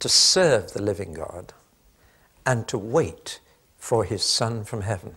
to 0.00 0.08
serve 0.08 0.72
the 0.72 0.82
living 0.82 1.12
God, 1.12 1.52
and 2.44 2.68
to 2.68 2.78
wait 2.78 3.40
for 3.78 4.04
his 4.04 4.22
Son 4.22 4.64
from 4.64 4.82
heaven. 4.82 5.16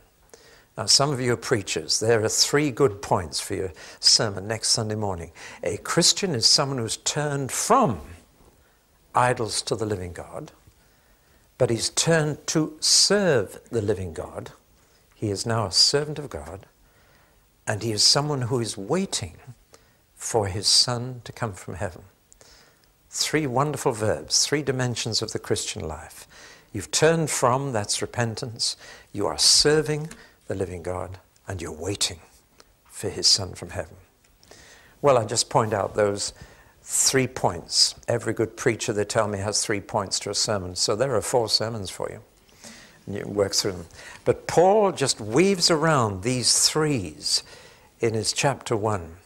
Now, 0.77 0.85
some 0.85 1.11
of 1.11 1.19
you 1.19 1.33
are 1.33 1.37
preachers. 1.37 1.99
There 1.99 2.23
are 2.23 2.29
three 2.29 2.71
good 2.71 3.01
points 3.01 3.41
for 3.41 3.53
your 3.53 3.73
sermon 3.99 4.47
next 4.47 4.69
Sunday 4.69 4.95
morning. 4.95 5.31
A 5.63 5.77
Christian 5.77 6.33
is 6.33 6.45
someone 6.45 6.77
who's 6.77 6.97
turned 6.97 7.51
from 7.51 7.99
idols 9.19 9.61
to 9.63 9.75
the 9.75 9.85
living 9.85 10.13
God, 10.13 10.53
but 11.57 11.69
he's 11.69 11.89
turned 11.89 12.47
to 12.47 12.77
serve 12.79 13.59
the 13.69 13.81
living 13.81 14.13
God. 14.13 14.51
He 15.13 15.29
is 15.29 15.45
now 15.45 15.65
a 15.65 15.71
servant 15.73 16.17
of 16.17 16.29
God, 16.29 16.65
and 17.67 17.83
he 17.83 17.91
is 17.91 18.01
someone 18.01 18.43
who 18.43 18.61
is 18.61 18.77
waiting 18.77 19.35
for 20.15 20.47
his 20.47 20.67
Son 20.67 21.21
to 21.25 21.33
come 21.33 21.51
from 21.51 21.75
heaven. 21.75 22.03
Three 23.09 23.45
wonderful 23.45 23.91
verbs, 23.91 24.45
three 24.45 24.61
dimensions 24.61 25.21
of 25.21 25.33
the 25.33 25.39
Christian 25.39 25.85
life. 25.85 26.25
You've 26.71 26.91
turned 26.91 27.29
from, 27.29 27.73
that's 27.73 28.01
repentance. 28.01 28.77
You 29.11 29.27
are 29.27 29.37
serving 29.37 30.09
the 30.47 30.55
living 30.55 30.83
God, 30.83 31.17
and 31.45 31.61
you're 31.61 31.71
waiting 31.71 32.19
for 32.85 33.09
his 33.09 33.27
Son 33.27 33.53
from 33.53 33.71
heaven. 33.71 33.95
Well, 35.01 35.17
I 35.17 35.25
just 35.25 35.49
point 35.49 35.73
out 35.73 35.95
those 35.95 36.31
three 36.91 37.27
points. 37.27 37.93
Every 38.07 38.33
good 38.33 38.57
preacher, 38.57 38.91
they 38.91 39.05
tell 39.05 39.27
me, 39.27 39.37
has 39.37 39.63
three 39.63 39.79
points 39.79 40.19
to 40.21 40.31
a 40.31 40.35
sermon. 40.35 40.75
So 40.75 40.95
there 40.95 41.15
are 41.15 41.21
four 41.21 41.47
sermons 41.47 41.91
for 41.91 42.09
you. 42.09 42.21
And 43.05 43.15
you 43.15 43.27
work 43.27 43.53
through 43.53 43.73
them. 43.73 43.85
But 44.25 44.47
Paul 44.47 44.91
just 44.91 45.21
weaves 45.21 45.69
around 45.69 46.23
these 46.23 46.67
threes 46.67 47.43
in 47.99 48.15
his 48.15 48.33
chapter 48.33 48.75
one. 48.75 49.17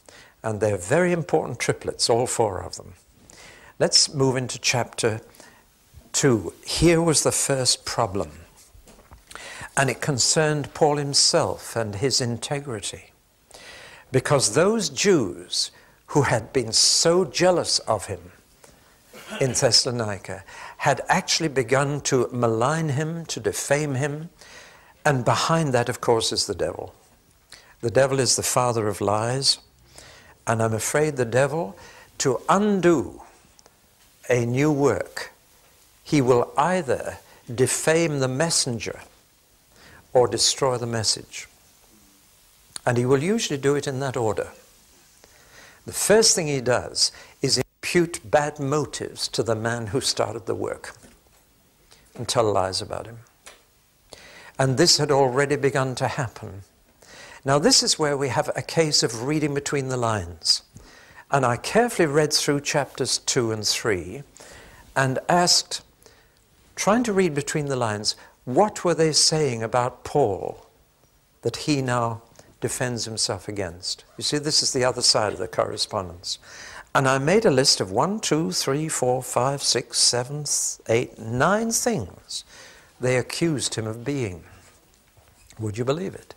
And 0.42 0.60
they're 0.60 0.76
very 0.76 1.12
important 1.12 1.58
triplets, 1.58 2.10
all 2.10 2.26
four 2.26 2.62
of 2.62 2.76
them. 2.76 2.92
Let's 3.78 4.12
move 4.12 4.36
into 4.36 4.58
chapter 4.58 5.22
2. 6.12 6.52
Here 6.66 7.00
was 7.00 7.22
the 7.22 7.32
first 7.32 7.86
problem, 7.86 8.30
and 9.74 9.88
it 9.88 10.00
concerned 10.00 10.72
Paul 10.74 10.98
himself 10.98 11.74
and 11.74 11.96
his 11.96 12.20
integrity. 12.20 13.12
Because 14.12 14.54
those 14.54 14.90
Jews 14.90 15.72
who 16.08 16.22
had 16.22 16.52
been 16.52 16.72
so 16.72 17.24
jealous 17.24 17.78
of 17.80 18.06
him 18.06 18.32
in 19.40 19.52
Thessalonica 19.52 20.44
had 20.78 21.00
actually 21.08 21.48
begun 21.48 22.00
to 22.02 22.28
malign 22.32 22.90
him, 22.90 23.24
to 23.26 23.40
defame 23.40 23.94
him, 23.94 24.30
and 25.04 25.24
behind 25.24 25.72
that, 25.74 25.88
of 25.88 26.00
course, 26.00 26.32
is 26.32 26.46
the 26.46 26.54
devil. 26.54 26.94
The 27.80 27.90
devil 27.90 28.20
is 28.20 28.36
the 28.36 28.42
father 28.42 28.88
of 28.88 29.00
lies, 29.00 29.58
and 30.46 30.62
I'm 30.62 30.74
afraid 30.74 31.16
the 31.16 31.24
devil, 31.24 31.76
to 32.18 32.40
undo 32.48 33.22
a 34.28 34.46
new 34.46 34.72
work, 34.72 35.32
he 36.02 36.20
will 36.20 36.52
either 36.56 37.18
defame 37.52 38.20
the 38.20 38.28
messenger 38.28 39.00
or 40.12 40.28
destroy 40.28 40.78
the 40.78 40.86
message. 40.86 41.48
And 42.86 42.96
he 42.96 43.06
will 43.06 43.22
usually 43.22 43.58
do 43.58 43.74
it 43.74 43.86
in 43.86 44.00
that 44.00 44.16
order. 44.16 44.48
The 45.86 45.92
first 45.92 46.34
thing 46.34 46.46
he 46.46 46.60
does 46.60 47.12
is 47.42 47.58
impute 47.58 48.20
bad 48.30 48.58
motives 48.58 49.28
to 49.28 49.42
the 49.42 49.54
man 49.54 49.88
who 49.88 50.00
started 50.00 50.46
the 50.46 50.54
work. 50.54 50.96
and 52.16 52.28
tell 52.28 52.50
lies 52.52 52.80
about 52.80 53.06
him. 53.06 53.18
And 54.58 54.76
this 54.76 54.98
had 54.98 55.10
already 55.10 55.56
begun 55.56 55.94
to 55.96 56.06
happen. 56.06 56.62
Now, 57.44 57.58
this 57.58 57.82
is 57.82 57.98
where 57.98 58.16
we 58.16 58.28
have 58.28 58.50
a 58.54 58.62
case 58.62 59.02
of 59.02 59.24
reading 59.24 59.52
between 59.52 59.88
the 59.88 59.96
lines. 59.96 60.62
And 61.30 61.44
I 61.44 61.56
carefully 61.56 62.06
read 62.06 62.32
through 62.32 62.60
chapters 62.60 63.18
2 63.18 63.50
and 63.50 63.66
3 63.66 64.22
and 64.94 65.18
asked, 65.28 65.82
trying 66.76 67.02
to 67.02 67.12
read 67.12 67.34
between 67.34 67.66
the 67.66 67.76
lines, 67.76 68.14
what 68.44 68.84
were 68.84 68.94
they 68.94 69.12
saying 69.12 69.62
about 69.62 70.04
Paul 70.04 70.66
that 71.42 71.56
he 71.56 71.82
now 71.82 72.22
defends 72.64 73.04
himself 73.04 73.46
against? 73.46 74.06
You 74.16 74.24
see, 74.24 74.38
this 74.38 74.62
is 74.62 74.72
the 74.72 74.84
other 74.84 75.02
side 75.02 75.34
of 75.34 75.38
the 75.38 75.46
correspondence. 75.46 76.38
And 76.94 77.06
I 77.06 77.18
made 77.18 77.44
a 77.44 77.50
list 77.50 77.78
of 77.78 77.90
one, 77.90 78.20
two, 78.20 78.52
three, 78.52 78.88
four, 78.88 79.22
five, 79.22 79.62
six, 79.62 79.98
seven, 79.98 80.46
eight, 80.88 81.18
nine 81.18 81.72
things 81.72 82.42
they 82.98 83.18
accused 83.18 83.74
him 83.74 83.86
of 83.86 84.02
being. 84.02 84.44
Would 85.58 85.76
you 85.76 85.84
believe 85.84 86.14
it? 86.14 86.34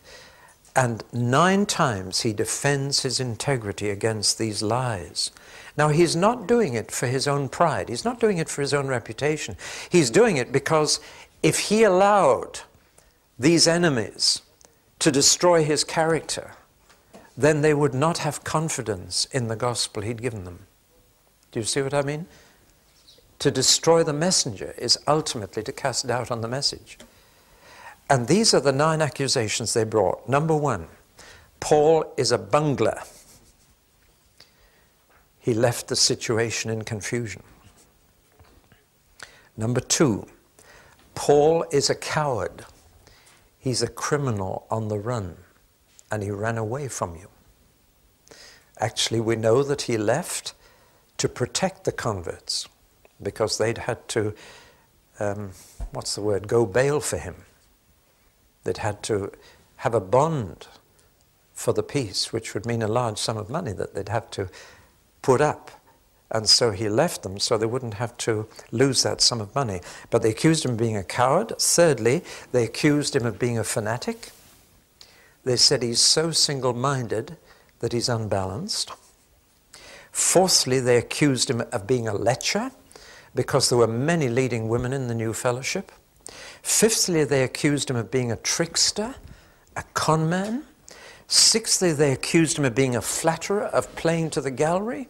And 0.76 1.02
nine 1.14 1.66
times 1.66 2.24
he 2.24 2.34
defends 2.34 3.04
his 3.04 3.22
integrity 3.22 3.90
against 3.90 4.38
these 4.38 4.62
lies. 4.62 5.32
Now, 5.78 5.88
he's 5.88 6.18
not 6.18 6.46
doing 6.46 6.74
it 6.74 6.92
for 6.92 7.08
his 7.08 7.26
own 7.26 7.48
pride. 7.48 7.88
He's 7.88 8.04
not 8.04 8.20
doing 8.20 8.38
it 8.38 8.50
for 8.50 8.62
his 8.62 8.74
own 8.74 8.88
reputation. 8.88 9.56
He's 9.90 10.10
doing 10.10 10.36
it 10.36 10.52
because 10.52 11.00
if 11.42 11.70
he 11.70 11.84
allowed 11.84 12.60
these 13.40 13.66
enemies 13.66 14.42
to 15.00 15.12
destroy 15.12 15.64
his 15.64 15.84
character, 15.84 16.56
then 17.38 17.62
they 17.62 17.74
would 17.74 17.94
not 17.94 18.20
have 18.20 18.44
confidence 18.44 19.26
in 19.26 19.48
the 19.48 19.56
gospel 19.56 20.02
he'd 20.02 20.22
given 20.22 20.44
them. 20.44 20.66
Do 21.52 21.60
you 21.60 21.66
see 21.66 21.82
what 21.82 21.94
I 21.94 22.02
mean? 22.02 22.26
To 23.40 23.52
destroy 23.52 24.04
the 24.04 24.14
messenger 24.14 24.74
is 24.78 24.98
ultimately 25.08 25.62
to 25.64 25.72
cast 25.72 26.08
doubt 26.08 26.32
on 26.32 26.42
the 26.42 26.48
message. 26.48 26.98
And 28.10 28.28
these 28.28 28.54
are 28.54 28.60
the 28.60 28.72
nine 28.72 29.02
accusations 29.02 29.74
they 29.74 29.84
brought. 29.84 30.28
Number 30.28 30.56
one, 30.56 30.88
Paul 31.60 32.12
is 32.18 32.32
a 32.32 32.38
bungler. 32.38 33.02
He 35.40 35.54
left 35.54 35.88
the 35.88 35.96
situation 35.96 36.72
in 36.72 36.84
confusion. 36.84 37.44
Number 39.56 39.82
two, 39.82 40.28
Paul 41.16 41.66
is 41.72 41.90
a 41.90 41.96
coward. 41.96 42.66
He's 43.68 43.82
a 43.82 43.88
criminal 43.90 44.66
on 44.72 44.88
the 44.88 44.98
run, 44.98 45.36
and 46.10 46.24
he 46.24 46.32
ran 46.32 46.58
away 46.58 46.88
from 46.88 47.18
you. 47.18 47.28
Actually, 48.80 49.20
we 49.20 49.36
know 49.36 49.62
that 49.62 49.82
he 49.82 49.98
left 49.98 50.54
to 51.18 51.28
protect 51.28 51.84
the 51.84 51.92
converts 51.92 52.70
because 53.22 53.58
they'd 53.58 53.80
had 53.80 54.08
to, 54.08 54.34
um, 55.20 55.52
what's 55.92 56.16
the 56.16 56.22
word, 56.22 56.48
go 56.48 56.66
bail 56.66 57.02
for 57.02 57.18
him. 57.18 57.44
They'd 58.64 58.78
had 58.78 59.04
to 59.04 59.34
have 59.78 59.94
a 59.94 60.00
bond 60.00 60.68
for 61.54 61.74
the 61.74 61.84
peace, 61.84 62.32
which 62.32 62.54
would 62.54 62.66
mean 62.66 62.82
a 62.82 62.88
large 62.88 63.18
sum 63.18 63.36
of 63.36 63.50
money 63.50 63.74
that 63.74 63.94
they'd 63.94 64.08
have 64.08 64.32
to 64.32 64.48
put 65.22 65.42
up. 65.42 65.72
And 66.30 66.50
so 66.50 66.72
he 66.72 66.90
left 66.90 67.24
them 67.24 67.40
so 67.40 67.58
they 67.58 67.66
wouldn't 67.66 67.96
have 67.96 68.18
to 68.18 68.48
lose 68.72 69.04
that 69.04 69.22
sum 69.22 69.40
of 69.40 69.56
money. 69.56 69.82
But 70.10 70.24
they 70.24 70.32
accused 70.32 70.66
him 70.66 70.72
of 70.72 70.78
being 70.78 70.98
a 70.98 71.04
coward. 71.04 71.54
Thirdly, 71.58 72.24
they 72.52 72.66
accused 72.66 73.16
him 73.16 73.26
of 73.26 73.40
being 73.40 73.58
a 73.58 73.64
fanatic. 73.64 74.32
They 75.46 75.56
said 75.56 75.82
he's 75.82 76.02
so 76.02 76.32
single 76.32 76.74
minded 76.74 77.38
that 77.80 77.94
he's 77.94 78.10
unbalanced. 78.10 78.92
Fourthly, 80.12 80.80
they 80.80 80.98
accused 80.98 81.50
him 81.50 81.62
of 81.72 81.88
being 81.88 82.08
a 82.08 82.14
lecher 82.14 82.72
because 83.34 83.70
there 83.70 83.78
were 83.78 83.88
many 83.88 84.28
leading 84.28 84.68
women 84.68 84.92
in 84.92 85.08
the 85.08 85.16
new 85.16 85.32
fellowship. 85.32 85.92
Fifthly, 86.62 87.24
they 87.24 87.44
accused 87.44 87.90
him 87.90 87.96
of 87.96 88.12
being 88.12 88.32
a 88.32 88.36
trickster, 88.38 89.16
a 89.76 89.84
conman. 89.94 90.64
Sixthly, 91.28 91.94
they 91.94 92.12
accused 92.12 92.58
him 92.58 92.66
of 92.66 92.76
being 92.76 92.96
a 92.96 93.02
flatterer, 93.02 93.66
of 93.66 93.96
playing 93.96 94.32
to 94.32 94.42
the 94.42 94.52
gallery. 94.52 95.08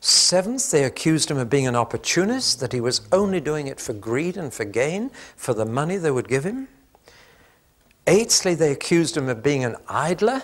Seventh, 0.00 0.70
they 0.70 0.84
accused 0.84 1.30
him 1.30 1.36
of 1.36 1.50
being 1.50 1.66
an 1.66 1.76
opportunist, 1.76 2.60
that 2.60 2.72
he 2.72 2.80
was 2.80 3.02
only 3.12 3.38
doing 3.38 3.66
it 3.66 3.78
for 3.78 3.92
greed 3.92 4.36
and 4.36 4.52
for 4.52 4.64
gain, 4.64 5.10
for 5.36 5.52
the 5.52 5.66
money 5.66 5.98
they 5.98 6.10
would 6.10 6.28
give 6.28 6.44
him. 6.44 6.68
Eighthly, 8.06 8.54
they 8.54 8.72
accused 8.72 9.16
him 9.16 9.28
of 9.28 9.42
being 9.42 9.62
an 9.62 9.76
idler, 9.88 10.42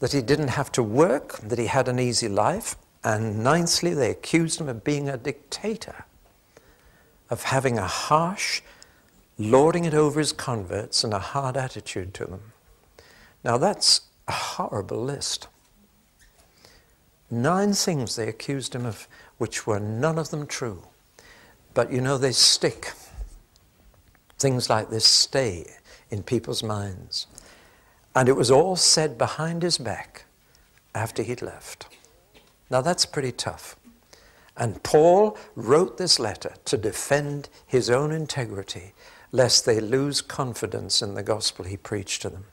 that 0.00 0.12
he 0.12 0.20
didn't 0.20 0.48
have 0.48 0.70
to 0.72 0.82
work, 0.82 1.38
that 1.40 1.58
he 1.58 1.66
had 1.66 1.88
an 1.88 1.98
easy 1.98 2.28
life. 2.28 2.76
And 3.02 3.36
ninthly, 3.44 3.94
they 3.94 4.10
accused 4.10 4.60
him 4.60 4.68
of 4.68 4.84
being 4.84 5.08
a 5.08 5.16
dictator, 5.16 6.04
of 7.30 7.44
having 7.44 7.78
a 7.78 7.86
harsh, 7.86 8.60
lording 9.38 9.86
it 9.86 9.94
over 9.94 10.18
his 10.20 10.32
converts 10.32 11.02
and 11.02 11.14
a 11.14 11.18
hard 11.18 11.56
attitude 11.56 12.12
to 12.14 12.26
them. 12.26 12.52
Now, 13.42 13.56
that's 13.56 14.02
a 14.28 14.32
horrible 14.32 15.02
list. 15.02 15.48
Nine 17.30 17.72
things 17.72 18.16
they 18.16 18.28
accused 18.28 18.74
him 18.74 18.84
of, 18.84 19.06
which 19.38 19.66
were 19.66 19.78
none 19.78 20.18
of 20.18 20.30
them 20.30 20.46
true. 20.46 20.82
But 21.74 21.92
you 21.92 22.00
know, 22.00 22.18
they 22.18 22.32
stick. 22.32 22.92
Things 24.38 24.68
like 24.68 24.90
this 24.90 25.04
stay 25.04 25.70
in 26.10 26.22
people's 26.22 26.62
minds. 26.62 27.26
And 28.14 28.28
it 28.28 28.36
was 28.36 28.50
all 28.50 28.74
said 28.74 29.16
behind 29.16 29.62
his 29.62 29.78
back 29.78 30.24
after 30.94 31.22
he'd 31.22 31.42
left. 31.42 31.86
Now 32.68 32.80
that's 32.80 33.06
pretty 33.06 33.32
tough. 33.32 33.76
And 34.56 34.82
Paul 34.82 35.38
wrote 35.54 35.96
this 35.96 36.18
letter 36.18 36.54
to 36.64 36.76
defend 36.76 37.48
his 37.66 37.88
own 37.88 38.10
integrity, 38.10 38.92
lest 39.32 39.64
they 39.64 39.80
lose 39.80 40.20
confidence 40.20 41.00
in 41.00 41.14
the 41.14 41.22
gospel 41.22 41.64
he 41.64 41.76
preached 41.76 42.22
to 42.22 42.30
them. 42.30 42.46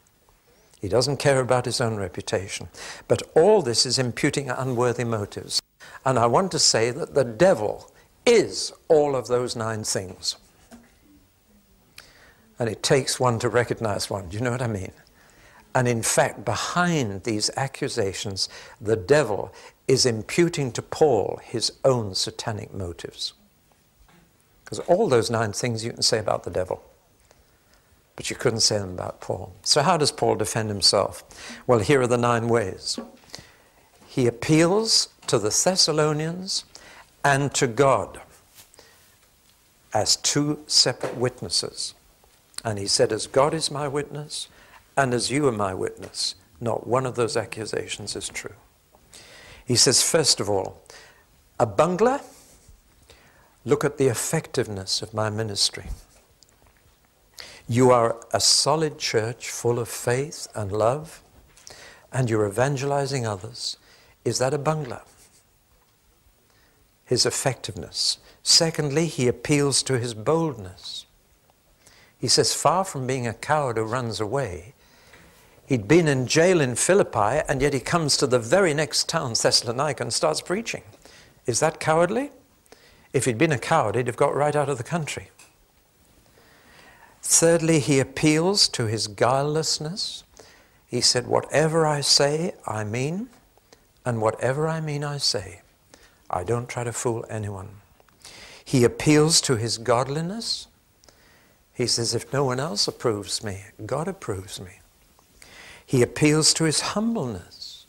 He 0.79 0.87
doesn't 0.87 1.17
care 1.17 1.39
about 1.39 1.65
his 1.65 1.81
own 1.81 1.95
reputation. 1.95 2.69
But 3.07 3.23
all 3.35 3.61
this 3.61 3.85
is 3.85 3.97
imputing 3.97 4.49
unworthy 4.49 5.03
motives. 5.03 5.61
And 6.05 6.19
I 6.19 6.27
want 6.27 6.51
to 6.51 6.59
say 6.59 6.91
that 6.91 7.15
the 7.15 7.23
devil 7.23 7.91
is 8.25 8.73
all 8.87 9.15
of 9.15 9.27
those 9.27 9.55
nine 9.55 9.83
things. 9.83 10.37
And 12.59 12.69
it 12.69 12.83
takes 12.83 13.19
one 13.19 13.39
to 13.39 13.49
recognize 13.49 14.09
one. 14.09 14.29
Do 14.29 14.37
you 14.37 14.43
know 14.43 14.51
what 14.51 14.61
I 14.61 14.67
mean? 14.67 14.91
And 15.73 15.87
in 15.87 16.01
fact, 16.01 16.43
behind 16.43 17.23
these 17.23 17.51
accusations, 17.55 18.49
the 18.81 18.95
devil 18.95 19.53
is 19.87 20.05
imputing 20.05 20.71
to 20.73 20.81
Paul 20.81 21.39
his 21.43 21.71
own 21.85 22.15
satanic 22.15 22.73
motives. 22.73 23.33
Because 24.63 24.79
all 24.79 25.07
those 25.07 25.29
nine 25.29 25.53
things 25.53 25.85
you 25.85 25.91
can 25.91 26.01
say 26.01 26.19
about 26.19 26.43
the 26.43 26.49
devil 26.49 26.83
but 28.17 28.29
you 28.29 28.35
couldn't 28.35 28.59
say 28.59 28.77
them 28.77 28.95
about 28.95 29.21
Paul. 29.21 29.53
So, 29.61 29.81
how 29.81 29.95
does 29.95 30.11
Paul 30.11 30.35
defend 30.35 30.67
himself? 30.67 31.23
Well, 31.65 31.79
here 31.79 32.01
are 32.01 32.07
the 32.07 32.17
nine 32.17 32.49
ways. 32.49 32.99
He 34.05 34.27
appeals 34.27 35.07
to 35.27 35.39
the 35.39 35.49
Thessalonians 35.49 36.65
and 37.23 37.53
to 37.53 37.67
God 37.67 38.19
as 39.93 40.17
two 40.17 40.59
separate 40.67 41.15
witnesses. 41.15 41.93
And 42.65 42.77
he 42.77 42.87
said, 42.87 43.13
As 43.13 43.27
God 43.27 43.53
is 43.53 43.71
my 43.71 43.87
witness, 43.87 44.49
and 44.97 45.13
as 45.13 45.31
you 45.31 45.47
are 45.47 45.51
my 45.53 45.73
witness, 45.73 46.35
not 46.59 46.87
one 46.87 47.05
of 47.05 47.15
those 47.15 47.37
accusations 47.37 48.15
is 48.15 48.27
true. 48.27 48.55
He 49.65 49.75
says, 49.75 50.01
first 50.01 50.39
of 50.39 50.49
all, 50.49 50.81
a 51.59 51.65
bungler, 51.65 52.21
look 53.65 53.83
at 53.83 53.97
the 53.97 54.07
effectiveness 54.07 55.01
of 55.01 55.13
my 55.13 55.29
ministry. 55.29 55.85
You 57.69 57.91
are 57.91 58.15
a 58.33 58.39
solid 58.39 58.97
church 58.97 59.49
full 59.49 59.77
of 59.77 59.89
faith 59.89 60.47
and 60.55 60.71
love, 60.71 61.21
and 62.13 62.29
you're 62.29 62.47
evangelizing 62.47 63.27
others. 63.27 63.75
Is 64.23 64.39
that 64.39 64.53
a 64.53 64.57
bungler? 64.57 65.01
His 67.03 67.25
effectiveness. 67.25 68.19
Secondly, 68.41 69.07
he 69.07 69.27
appeals 69.27 69.83
to 69.83 69.99
his 69.99 70.13
boldness. 70.13 71.05
He 72.17 72.29
says, 72.29 72.53
far 72.53 72.85
from 72.85 73.05
being 73.05 73.27
a 73.27 73.33
coward 73.33 73.75
who 73.77 73.83
runs 73.83 74.21
away, 74.21 74.73
he'd 75.65 75.89
been 75.89 76.07
in 76.07 76.25
jail 76.25 76.61
in 76.61 76.75
Philippi, 76.75 77.43
and 77.49 77.61
yet 77.61 77.73
he 77.73 77.81
comes 77.81 78.15
to 78.17 78.27
the 78.27 78.39
very 78.39 78.73
next 78.73 79.09
town, 79.09 79.33
Thessalonica, 79.33 80.03
and 80.03 80.13
starts 80.13 80.39
preaching. 80.39 80.83
Is 81.45 81.59
that 81.59 81.81
cowardly? 81.81 82.31
If 83.11 83.25
he'd 83.25 83.37
been 83.37 83.51
a 83.51 83.59
coward, 83.59 83.95
he'd 83.95 84.07
have 84.07 84.15
got 84.15 84.33
right 84.33 84.55
out 84.55 84.69
of 84.69 84.77
the 84.77 84.83
country. 84.83 85.31
Thirdly, 87.29 87.81
he 87.81 87.99
appeals 87.99 88.69
to 88.69 88.85
his 88.85 89.07
guilelessness. 89.07 90.23
He 90.87 91.01
said, 91.01 91.27
Whatever 91.27 91.85
I 91.85 91.99
say, 91.99 92.53
I 92.65 92.85
mean, 92.85 93.27
and 94.05 94.21
whatever 94.21 94.65
I 94.65 94.79
mean, 94.79 95.03
I 95.03 95.17
say. 95.17 95.59
I 96.29 96.45
don't 96.45 96.69
try 96.69 96.85
to 96.85 96.93
fool 96.93 97.25
anyone. 97.29 97.67
He 98.63 98.85
appeals 98.85 99.41
to 99.41 99.57
his 99.57 99.77
godliness. 99.77 100.67
He 101.73 101.85
says, 101.85 102.15
If 102.15 102.31
no 102.31 102.45
one 102.45 102.61
else 102.61 102.87
approves 102.87 103.43
me, 103.43 103.65
God 103.85 104.07
approves 104.07 104.61
me. 104.61 104.79
He 105.85 106.01
appeals 106.01 106.53
to 106.53 106.63
his 106.63 106.79
humbleness. 106.79 107.87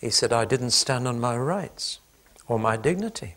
He 0.00 0.10
said, 0.10 0.32
I 0.32 0.44
didn't 0.44 0.70
stand 0.70 1.08
on 1.08 1.18
my 1.18 1.36
rights 1.36 1.98
or 2.46 2.56
my 2.60 2.76
dignity. 2.76 3.34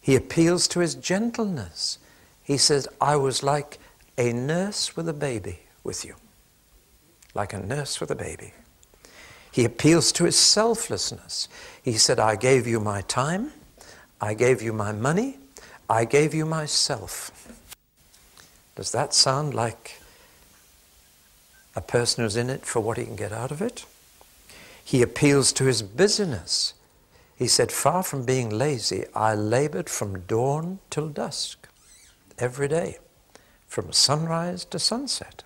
He 0.00 0.14
appeals 0.14 0.68
to 0.68 0.78
his 0.78 0.94
gentleness. 0.94 1.98
He 2.42 2.56
says, 2.56 2.88
I 3.00 3.16
was 3.16 3.42
like 3.42 3.78
a 4.18 4.32
nurse 4.32 4.96
with 4.96 5.08
a 5.08 5.12
baby 5.12 5.60
with 5.84 6.04
you. 6.04 6.16
Like 7.34 7.52
a 7.52 7.58
nurse 7.58 8.00
with 8.00 8.10
a 8.10 8.16
baby. 8.16 8.52
He 9.50 9.64
appeals 9.64 10.12
to 10.12 10.24
his 10.24 10.36
selflessness. 10.36 11.48
He 11.82 11.94
said, 11.94 12.18
I 12.18 12.36
gave 12.36 12.66
you 12.66 12.80
my 12.80 13.02
time, 13.02 13.52
I 14.20 14.34
gave 14.34 14.62
you 14.62 14.72
my 14.72 14.92
money, 14.92 15.38
I 15.88 16.04
gave 16.06 16.32
you 16.32 16.46
myself. 16.46 17.30
Does 18.76 18.92
that 18.92 19.12
sound 19.12 19.52
like 19.52 20.00
a 21.76 21.82
person 21.82 22.24
who's 22.24 22.36
in 22.36 22.48
it 22.48 22.64
for 22.64 22.80
what 22.80 22.96
he 22.96 23.04
can 23.04 23.16
get 23.16 23.32
out 23.32 23.50
of 23.50 23.60
it? 23.60 23.84
He 24.82 25.02
appeals 25.02 25.52
to 25.54 25.64
his 25.64 25.82
busyness. 25.82 26.74
He 27.36 27.46
said, 27.46 27.70
Far 27.70 28.02
from 28.02 28.24
being 28.24 28.50
lazy, 28.50 29.04
I 29.14 29.34
labored 29.34 29.88
from 29.90 30.20
dawn 30.20 30.78
till 30.90 31.08
dusk, 31.08 31.61
every 32.42 32.66
day, 32.66 32.98
from 33.68 33.92
sunrise 33.92 34.64
to 34.66 34.78
sunset. 34.78 35.44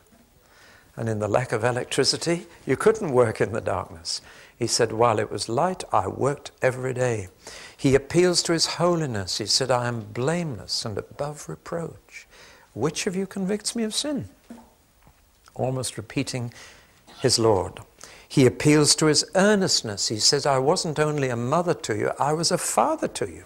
And 0.97 1.11
in 1.11 1.19
the 1.19 1.29
lack 1.29 1.53
of 1.53 1.63
electricity, 1.63 2.47
you 2.67 2.77
couldn't 2.77 3.13
work 3.13 3.41
in 3.41 3.53
the 3.53 3.61
darkness. 3.61 4.23
He 4.59 4.67
said, 4.67 4.93
While 4.93 5.19
it 5.19 5.31
was 5.31 5.51
light, 5.51 5.85
I 5.93 6.09
worked 6.09 6.53
every 6.63 6.95
day. 6.95 7.29
He 7.77 7.95
appeals 7.95 8.43
to 8.45 8.55
his 8.55 8.67
holiness. 8.67 9.37
He 9.37 9.45
said, 9.45 9.71
I 9.71 9.89
am 9.89 10.07
blameless 10.15 10.87
and 10.87 10.97
above 10.97 11.51
reproach. 11.51 12.27
Which 12.73 13.07
of 13.07 13.15
you 13.15 13.27
convicts 13.27 13.77
me 13.77 13.83
of 13.83 13.95
sin? 13.95 14.31
Almost 15.55 15.99
repeating 15.99 16.55
his 17.21 17.39
Lord. 17.39 17.81
He 18.27 18.47
appeals 18.47 18.95
to 18.97 19.07
his 19.07 19.25
earnestness. 19.35 20.09
He 20.09 20.19
says, 20.19 20.47
I 20.47 20.59
wasn't 20.59 20.99
only 20.99 21.29
a 21.29 21.37
mother 21.37 21.75
to 21.75 21.95
you, 21.95 22.13
I 22.19 22.33
was 22.33 22.51
a 22.51 22.59
father 22.59 23.09
to 23.09 23.27
you. 23.27 23.45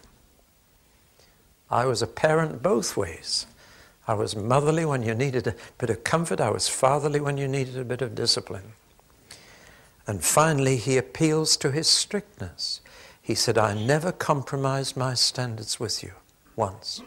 I 1.70 1.86
was 1.86 2.02
a 2.02 2.06
parent 2.06 2.62
both 2.62 2.96
ways. 2.96 3.46
I 4.08 4.14
was 4.14 4.34
motherly 4.34 4.84
when 4.84 5.02
you 5.02 5.14
needed 5.14 5.46
a 5.46 5.54
bit 5.78 5.90
of 5.90 6.02
comfort, 6.02 6.40
I 6.40 6.50
was 6.50 6.68
fatherly 6.68 7.20
when 7.20 7.36
you 7.36 7.46
needed 7.46 7.78
a 7.78 7.84
bit 7.84 8.02
of 8.02 8.14
discipline. 8.14 8.72
And 10.06 10.24
finally, 10.24 10.76
he 10.76 10.96
appeals 10.96 11.56
to 11.58 11.70
his 11.70 11.86
strictness. 11.86 12.80
He 13.22 13.36
said, 13.36 13.56
I 13.56 13.74
never 13.74 14.10
compromised 14.10 14.96
my 14.96 15.14
standards 15.14 15.78
with 15.78 16.02
you 16.02 16.12
once. 16.56 17.02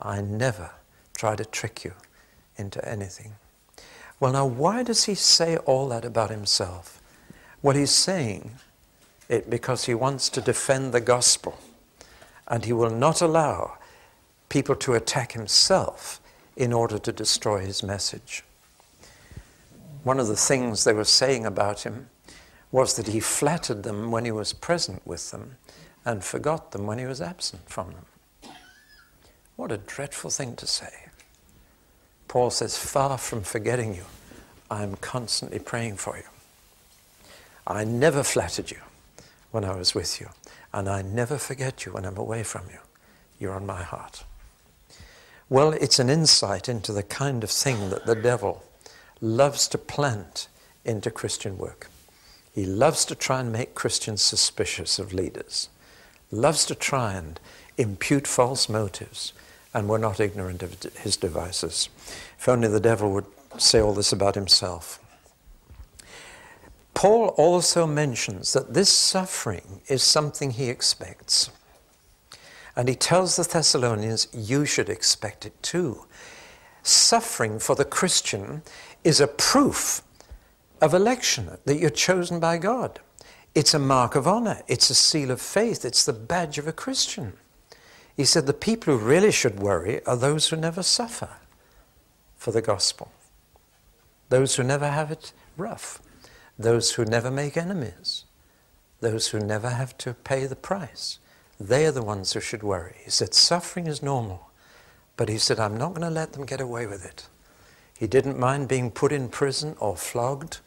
I 0.00 0.20
never 0.20 0.70
try 1.16 1.34
to 1.34 1.44
trick 1.44 1.84
you 1.84 1.94
into 2.56 2.86
anything. 2.88 3.32
Well, 4.20 4.32
now, 4.32 4.46
why 4.46 4.82
does 4.82 5.04
he 5.04 5.14
say 5.14 5.56
all 5.58 5.88
that 5.88 6.04
about 6.04 6.30
himself? 6.30 7.00
Well, 7.62 7.76
he's 7.76 7.90
saying 7.90 8.52
it 9.28 9.50
because 9.50 9.86
he 9.86 9.94
wants 9.94 10.28
to 10.30 10.40
defend 10.40 10.92
the 10.92 11.00
gospel, 11.00 11.58
and 12.48 12.64
he 12.64 12.72
will 12.72 12.90
not 12.90 13.20
allow 13.20 13.78
people 14.48 14.76
to 14.76 14.94
attack 14.94 15.32
himself 15.32 16.20
in 16.56 16.72
order 16.72 16.98
to 16.98 17.12
destroy 17.12 17.60
his 17.60 17.82
message. 17.82 18.42
One 20.04 20.20
of 20.20 20.28
the 20.28 20.36
things 20.36 20.84
they 20.84 20.92
were 20.92 21.04
saying 21.04 21.44
about 21.44 21.82
him 21.82 22.08
was 22.70 22.94
that 22.94 23.08
he 23.08 23.20
flattered 23.20 23.82
them 23.82 24.10
when 24.10 24.24
he 24.24 24.30
was 24.30 24.52
present 24.52 25.04
with 25.06 25.30
them 25.30 25.56
and 26.04 26.22
forgot 26.22 26.72
them 26.72 26.86
when 26.86 26.98
he 26.98 27.04
was 27.04 27.20
absent 27.20 27.68
from 27.68 27.92
them. 27.92 28.52
What 29.56 29.72
a 29.72 29.78
dreadful 29.78 30.30
thing 30.30 30.54
to 30.56 30.66
say. 30.66 31.06
Paul 32.28 32.50
says, 32.50 32.76
Far 32.76 33.18
from 33.18 33.42
forgetting 33.42 33.94
you, 33.94 34.04
I 34.70 34.82
am 34.82 34.96
constantly 34.96 35.58
praying 35.58 35.96
for 35.96 36.16
you. 36.16 36.24
I 37.66 37.84
never 37.84 38.22
flattered 38.22 38.70
you 38.70 38.78
when 39.50 39.64
I 39.64 39.74
was 39.74 39.94
with 39.94 40.20
you, 40.20 40.28
and 40.76 40.90
I 40.90 41.00
never 41.00 41.38
forget 41.38 41.86
you 41.86 41.92
when 41.92 42.04
I'm 42.04 42.18
away 42.18 42.42
from 42.42 42.64
you. 42.70 42.78
You're 43.38 43.54
on 43.54 43.64
my 43.64 43.82
heart. 43.82 44.24
Well, 45.48 45.72
it's 45.72 45.98
an 45.98 46.10
insight 46.10 46.68
into 46.68 46.92
the 46.92 47.02
kind 47.02 47.42
of 47.42 47.50
thing 47.50 47.88
that 47.88 48.04
the 48.04 48.14
devil 48.14 48.62
loves 49.22 49.68
to 49.68 49.78
plant 49.78 50.48
into 50.84 51.10
Christian 51.10 51.56
work. 51.56 51.88
He 52.54 52.66
loves 52.66 53.06
to 53.06 53.14
try 53.14 53.40
and 53.40 53.50
make 53.50 53.74
Christians 53.74 54.20
suspicious 54.20 54.98
of 54.98 55.14
leaders, 55.14 55.70
loves 56.30 56.66
to 56.66 56.74
try 56.74 57.14
and 57.14 57.40
impute 57.78 58.26
false 58.26 58.68
motives, 58.68 59.32
and 59.72 59.88
we're 59.88 59.96
not 59.96 60.20
ignorant 60.20 60.62
of 60.62 60.82
his 60.98 61.16
devices. 61.16 61.88
If 62.38 62.50
only 62.50 62.68
the 62.68 62.80
devil 62.80 63.12
would 63.12 63.26
say 63.56 63.80
all 63.80 63.94
this 63.94 64.12
about 64.12 64.34
himself. 64.34 65.02
Paul 66.96 67.34
also 67.36 67.86
mentions 67.86 68.54
that 68.54 68.72
this 68.72 68.90
suffering 68.90 69.82
is 69.86 70.02
something 70.02 70.52
he 70.52 70.70
expects. 70.70 71.50
And 72.74 72.88
he 72.88 72.94
tells 72.94 73.36
the 73.36 73.42
Thessalonians, 73.42 74.28
you 74.32 74.64
should 74.64 74.88
expect 74.88 75.44
it 75.44 75.62
too. 75.62 76.06
Suffering 76.82 77.58
for 77.58 77.76
the 77.76 77.84
Christian 77.84 78.62
is 79.04 79.20
a 79.20 79.26
proof 79.26 80.00
of 80.80 80.94
election, 80.94 81.58
that 81.66 81.78
you're 81.78 81.90
chosen 81.90 82.40
by 82.40 82.56
God. 82.56 82.98
It's 83.54 83.74
a 83.74 83.78
mark 83.78 84.14
of 84.14 84.26
honor, 84.26 84.62
it's 84.66 84.88
a 84.88 84.94
seal 84.94 85.30
of 85.30 85.40
faith, 85.40 85.84
it's 85.84 86.06
the 86.06 86.14
badge 86.14 86.56
of 86.56 86.66
a 86.66 86.72
Christian. 86.72 87.34
He 88.16 88.24
said 88.24 88.46
the 88.46 88.54
people 88.54 88.96
who 88.96 89.04
really 89.04 89.32
should 89.32 89.60
worry 89.60 90.02
are 90.06 90.16
those 90.16 90.48
who 90.48 90.56
never 90.56 90.82
suffer 90.82 91.28
for 92.38 92.52
the 92.52 92.62
gospel, 92.62 93.12
those 94.30 94.56
who 94.56 94.62
never 94.62 94.88
have 94.88 95.10
it 95.10 95.34
rough, 95.58 96.00
those 96.58 96.92
who 96.92 97.04
never 97.04 97.30
make 97.30 97.56
enemies, 97.56 98.24
those 99.00 99.28
who 99.28 99.38
never 99.38 99.70
have 99.70 99.96
to 99.98 100.14
pay 100.14 100.46
the 100.46 100.56
price. 100.56 101.18
They 101.58 101.86
are 101.86 101.92
the 101.92 102.02
ones 102.02 102.32
who 102.32 102.40
should 102.40 102.62
worry. 102.62 102.96
He 103.04 103.10
said 103.10 103.34
suffering 103.34 103.86
is 103.86 104.02
normal, 104.02 104.50
but 105.16 105.28
he 105.28 105.38
said, 105.38 105.58
I'm 105.58 105.76
not 105.76 105.90
going 105.94 106.06
to 106.06 106.10
let 106.10 106.32
them 106.32 106.46
get 106.46 106.60
away 106.60 106.86
with 106.86 107.04
it. 107.04 107.28
He 107.98 108.06
didn't 108.06 108.38
mind 108.38 108.68
being 108.68 108.90
put 108.90 109.12
in 109.12 109.28
prison 109.28 109.74
or 109.80 109.96
flogged 109.96 110.58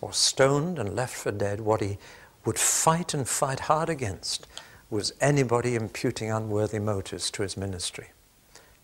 or 0.00 0.12
stoned 0.12 0.78
and 0.78 0.94
left 0.94 1.14
for 1.14 1.32
dead. 1.32 1.60
What 1.60 1.80
he 1.80 1.98
would 2.44 2.58
fight 2.58 3.14
and 3.14 3.26
fight 3.26 3.60
hard 3.60 3.88
against 3.88 4.46
was 4.90 5.12
anybody 5.20 5.74
imputing 5.74 6.30
unworthy 6.30 6.78
motives 6.78 7.30
to 7.32 7.42
his 7.42 7.56
ministry 7.56 8.08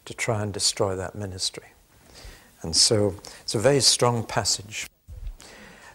to 0.05 0.15
try 0.15 0.43
and 0.43 0.53
destroy 0.53 0.97
that 0.97 1.15
ministry. 1.15 1.69
And 2.62 2.75
so 2.75 3.15
it's 3.43 3.55
a 3.55 3.59
very 3.59 3.81
strong 3.81 4.25
passage. 4.25 4.87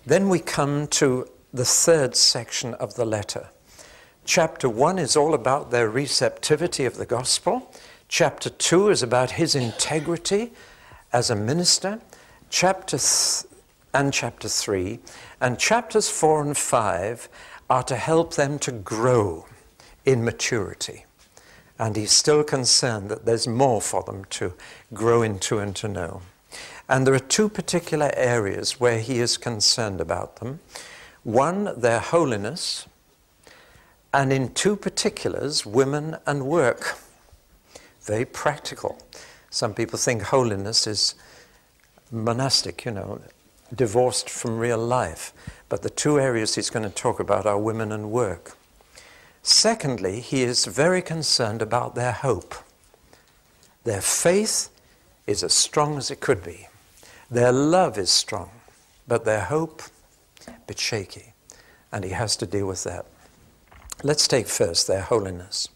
Then 0.07 0.29
we 0.29 0.39
come 0.39 0.87
to 0.87 1.27
the 1.53 1.65
third 1.65 2.15
section 2.15 2.73
of 2.75 2.95
the 2.95 3.03
letter. 3.03 3.49
Chapter 4.23 4.69
1 4.69 4.99
is 4.99 5.17
all 5.17 5.33
about 5.33 5.69
their 5.69 5.89
receptivity 5.89 6.85
of 6.85 6.95
the 6.95 7.05
gospel. 7.05 7.69
Chapter 8.07 8.49
2 8.49 8.87
is 8.87 9.03
about 9.03 9.31
his 9.31 9.53
integrity 9.53 10.53
as 11.11 11.29
a 11.29 11.35
minister. 11.35 11.99
Chapter 12.49 12.97
and 13.93 14.13
chapter 14.13 14.47
3 14.47 14.99
and 15.41 15.59
chapters 15.59 16.09
4 16.09 16.41
and 16.41 16.57
5 16.57 17.27
are 17.69 17.83
to 17.83 17.97
help 17.97 18.35
them 18.35 18.59
to 18.59 18.71
grow 18.71 19.45
in 20.05 20.23
maturity. 20.23 21.03
And 21.77 21.97
he's 21.97 22.13
still 22.13 22.45
concerned 22.45 23.09
that 23.09 23.25
there's 23.25 23.45
more 23.45 23.81
for 23.81 24.03
them 24.03 24.23
to 24.29 24.53
grow 24.93 25.21
into 25.21 25.59
and 25.59 25.75
to 25.75 25.89
know. 25.89 26.21
And 26.89 27.05
there 27.05 27.13
are 27.13 27.19
two 27.19 27.49
particular 27.49 28.11
areas 28.15 28.79
where 28.79 28.99
he 28.99 29.19
is 29.19 29.37
concerned 29.37 29.99
about 29.99 30.37
them 30.37 30.59
one, 31.23 31.77
their 31.77 31.99
holiness, 31.99 32.87
and 34.13 34.31
in 34.31 34.53
two 34.53 34.77
particulars, 34.77 35.65
women 35.65 36.15
and 36.25 36.45
work. 36.45 36.97
Very 38.01 38.23
practical. 38.23 38.97
Some 39.49 39.73
people 39.73 39.99
think 39.99 40.21
holiness 40.21 40.87
is 40.87 41.15
monastic, 42.11 42.85
you 42.85 42.91
know, 42.91 43.19
divorced 43.75 44.29
from 44.29 44.57
real 44.57 44.77
life. 44.77 45.33
But 45.67 45.81
the 45.81 45.89
two 45.89 46.17
areas 46.19 46.55
he's 46.55 46.69
going 46.69 46.89
to 46.89 46.95
talk 46.95 47.19
about 47.19 47.45
are 47.45 47.59
women 47.59 47.91
and 47.91 48.09
work. 48.09 48.55
Secondly, 49.43 50.21
he 50.21 50.43
is 50.43 50.65
very 50.65 51.01
concerned 51.01 51.61
about 51.61 51.95
their 51.95 52.13
hope. 52.13 52.55
Their 53.83 54.01
faith 54.01 54.69
is 55.25 55.43
as 55.43 55.53
strong 55.53 55.97
as 55.97 56.09
it 56.09 56.21
could 56.21 56.43
be. 56.43 56.66
Their 57.29 57.51
love 57.51 57.97
is 57.97 58.09
strong, 58.09 58.51
but 59.07 59.25
their 59.25 59.41
hope, 59.41 59.83
a 60.47 60.53
bit 60.65 60.79
shaky. 60.79 61.33
And 61.91 62.03
he 62.03 62.11
has 62.11 62.35
to 62.37 62.45
deal 62.45 62.67
with 62.67 62.83
that. 62.83 63.05
Let's 64.03 64.27
take 64.27 64.47
first 64.47 64.87
their 64.87 65.01
holiness. 65.01 65.69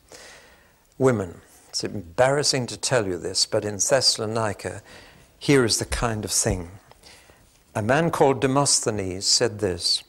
Women, 0.97 1.41
it's 1.69 1.83
embarrassing 1.83 2.67
to 2.67 2.77
tell 2.77 3.07
you 3.07 3.17
this, 3.17 3.45
but 3.45 3.65
in 3.65 3.77
Thessalonica, 3.77 4.81
here 5.39 5.65
is 5.65 5.79
the 5.79 5.85
kind 5.85 6.23
of 6.23 6.31
thing. 6.31 6.71
A 7.73 7.81
man 7.81 8.11
called 8.11 8.41
Demosthenes 8.41 9.25
said 9.25 9.59
this 9.59 10.03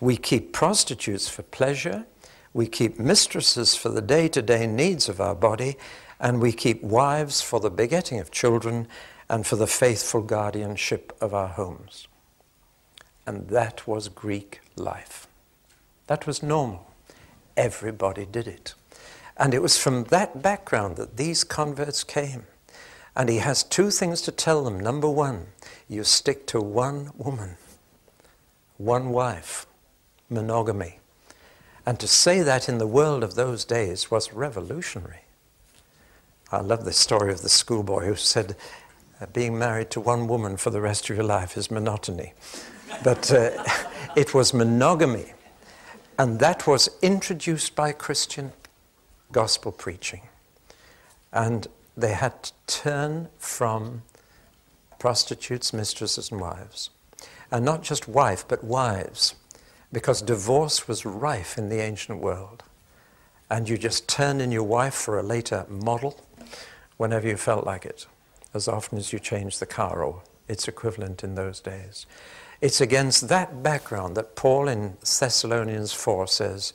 We 0.00 0.16
keep 0.16 0.52
prostitutes 0.52 1.28
for 1.28 1.42
pleasure, 1.42 2.06
we 2.54 2.66
keep 2.66 2.98
mistresses 2.98 3.76
for 3.76 3.90
the 3.90 4.00
day 4.00 4.28
to 4.28 4.42
day 4.42 4.66
needs 4.66 5.08
of 5.08 5.20
our 5.20 5.34
body, 5.34 5.76
and 6.18 6.40
we 6.40 6.52
keep 6.52 6.82
wives 6.82 7.40
for 7.40 7.60
the 7.60 7.70
begetting 7.70 8.18
of 8.18 8.30
children 8.30 8.88
and 9.28 9.46
for 9.46 9.56
the 9.56 9.66
faithful 9.66 10.22
guardianship 10.22 11.16
of 11.20 11.34
our 11.34 11.48
homes. 11.48 12.08
And 13.26 13.48
that 13.48 13.86
was 13.86 14.08
Greek 14.08 14.60
life. 14.76 15.26
That 16.06 16.26
was 16.26 16.42
normal. 16.42 16.90
Everybody 17.56 18.24
did 18.24 18.48
it. 18.48 18.74
And 19.36 19.52
it 19.52 19.62
was 19.62 19.78
from 19.78 20.04
that 20.04 20.42
background 20.42 20.96
that 20.96 21.16
these 21.16 21.44
converts 21.44 22.02
came. 22.04 22.44
And 23.14 23.28
he 23.28 23.38
has 23.38 23.62
two 23.62 23.90
things 23.90 24.22
to 24.22 24.32
tell 24.32 24.64
them. 24.64 24.80
Number 24.80 25.08
one, 25.08 25.48
you 25.88 26.04
stick 26.04 26.46
to 26.46 26.60
one 26.60 27.10
woman, 27.16 27.56
one 28.76 29.10
wife, 29.10 29.66
monogamy. 30.30 31.00
And 31.84 31.98
to 32.00 32.08
say 32.08 32.40
that 32.40 32.68
in 32.68 32.78
the 32.78 32.86
world 32.86 33.22
of 33.22 33.34
those 33.34 33.64
days 33.64 34.10
was 34.10 34.32
revolutionary. 34.32 35.22
I 36.50 36.60
love 36.60 36.84
the 36.84 36.92
story 36.92 37.32
of 37.32 37.42
the 37.42 37.48
schoolboy 37.48 38.06
who 38.06 38.14
said, 38.14 38.56
uh, 39.20 39.26
being 39.32 39.58
married 39.58 39.90
to 39.90 40.00
one 40.00 40.28
woman 40.28 40.56
for 40.56 40.70
the 40.70 40.80
rest 40.80 41.08
of 41.10 41.16
your 41.16 41.24
life 41.24 41.56
is 41.56 41.70
monotony. 41.70 42.32
But 43.02 43.32
uh, 43.32 43.64
it 44.16 44.34
was 44.34 44.54
monogamy. 44.54 45.32
And 46.18 46.40
that 46.40 46.66
was 46.66 46.90
introduced 47.00 47.76
by 47.76 47.92
Christian 47.92 48.52
gospel 49.30 49.72
preaching. 49.72 50.22
And 51.32 51.66
they 51.96 52.12
had 52.12 52.42
to 52.44 52.52
turn 52.66 53.28
from 53.38 54.02
prostitutes, 54.98 55.72
mistresses, 55.72 56.30
and 56.30 56.40
wives. 56.40 56.90
And 57.50 57.64
not 57.64 57.82
just 57.82 58.08
wife, 58.08 58.44
but 58.46 58.62
wives, 58.64 59.34
because 59.92 60.20
divorce 60.22 60.86
was 60.86 61.06
rife 61.06 61.56
in 61.56 61.68
the 61.68 61.80
ancient 61.80 62.20
world. 62.20 62.62
And 63.50 63.68
you 63.68 63.78
just 63.78 64.08
turn 64.08 64.40
in 64.40 64.52
your 64.52 64.64
wife 64.64 64.94
for 64.94 65.18
a 65.18 65.22
later 65.22 65.64
model 65.68 66.20
whenever 66.98 67.26
you 67.26 67.36
felt 67.36 67.64
like 67.64 67.86
it, 67.86 68.06
as 68.54 68.68
often 68.68 68.98
as 68.98 69.12
you 69.12 69.18
change 69.18 69.58
the 69.58 69.66
car 69.66 70.02
or 70.02 70.22
its 70.48 70.68
equivalent 70.68 71.22
in 71.22 71.34
those 71.34 71.60
days. 71.60 72.06
It's 72.60 72.80
against 72.80 73.28
that 73.28 73.62
background 73.62 74.16
that 74.16 74.34
Paul 74.34 74.68
in 74.68 74.96
Thessalonians 75.00 75.92
4 75.92 76.26
says, 76.26 76.72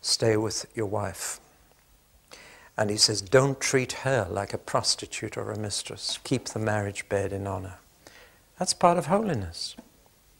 Stay 0.00 0.36
with 0.36 0.66
your 0.74 0.86
wife. 0.86 1.40
And 2.78 2.88
he 2.88 2.96
says, 2.96 3.20
Don't 3.20 3.60
treat 3.60 3.92
her 3.92 4.26
like 4.30 4.54
a 4.54 4.58
prostitute 4.58 5.36
or 5.36 5.50
a 5.50 5.58
mistress. 5.58 6.18
Keep 6.24 6.46
the 6.46 6.58
marriage 6.58 7.06
bed 7.10 7.32
in 7.32 7.46
honor. 7.46 7.74
That's 8.58 8.72
part 8.72 8.96
of 8.96 9.06
holiness, 9.06 9.76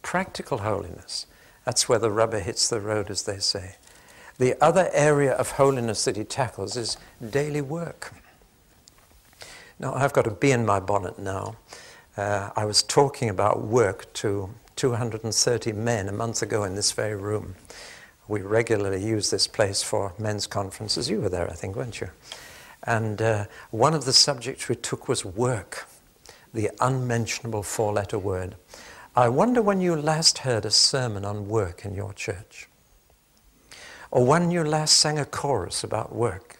practical 0.01 0.59
holiness. 0.59 1.27
That's 1.66 1.89
where 1.89 1.99
the 1.99 2.11
rubber 2.11 2.41
hits 2.41 2.68
the 2.68 2.81
road, 2.81 3.11
as 3.11 3.25
they 3.25 3.39
say. 3.39 3.77
The 4.39 4.57
other 4.64 4.89
area 4.95 5.33
of 5.33 5.53
holiness 5.53 6.07
that 6.07 6.16
he 6.16 6.25
tackles 6.25 6.77
is 6.77 6.97
daily 7.31 7.61
work. 7.61 8.14
Now, 9.81 9.95
I've 9.95 10.12
got 10.12 10.26
a 10.26 10.31
bee 10.31 10.53
in 10.53 10.66
my 10.66 10.78
bonnet 10.78 11.18
now. 11.18 11.57
Uh, 12.14 12.51
I 12.55 12.66
was 12.66 12.83
talking 12.83 13.31
about 13.31 13.62
work 13.62 14.12
to 14.12 14.51
230 14.76 15.72
men 15.72 16.07
a 16.07 16.12
month 16.12 16.43
ago 16.43 16.64
in 16.64 16.74
this 16.74 16.93
very 16.93 17.16
room. 17.16 17.55
We 18.28 18.43
regularly 18.43 19.03
use 19.03 19.31
this 19.31 19.47
place 19.47 19.83
for 19.83 20.12
men's 20.18 20.47
conferences. 20.47 21.09
You 21.09 21.22
were 21.22 21.31
there, 21.31 21.51
I 21.51 21.55
think, 21.55 21.76
weren't 21.76 21.99
you? 21.99 22.11
And 22.83 23.22
uh, 23.22 23.47
one 23.70 23.95
of 23.95 24.05
the 24.05 24.12
subjects 24.12 24.68
we 24.68 24.74
took 24.74 25.09
was 25.09 25.24
work, 25.24 25.89
the 26.53 26.70
unmentionable 26.78 27.62
four 27.62 27.95
letter 27.95 28.18
word. 28.18 28.57
I 29.16 29.31
wonder 29.31 29.62
when 29.62 29.81
you 29.81 29.97
last 29.97 30.39
heard 30.39 30.66
a 30.66 30.70
sermon 30.70 31.24
on 31.24 31.49
work 31.49 31.87
in 31.87 31.95
your 31.95 32.12
church, 32.12 32.68
or 34.11 34.26
when 34.26 34.51
you 34.51 34.62
last 34.62 34.99
sang 34.99 35.18
a 35.18 35.24
chorus 35.24 35.83
about 35.83 36.14
work 36.14 36.59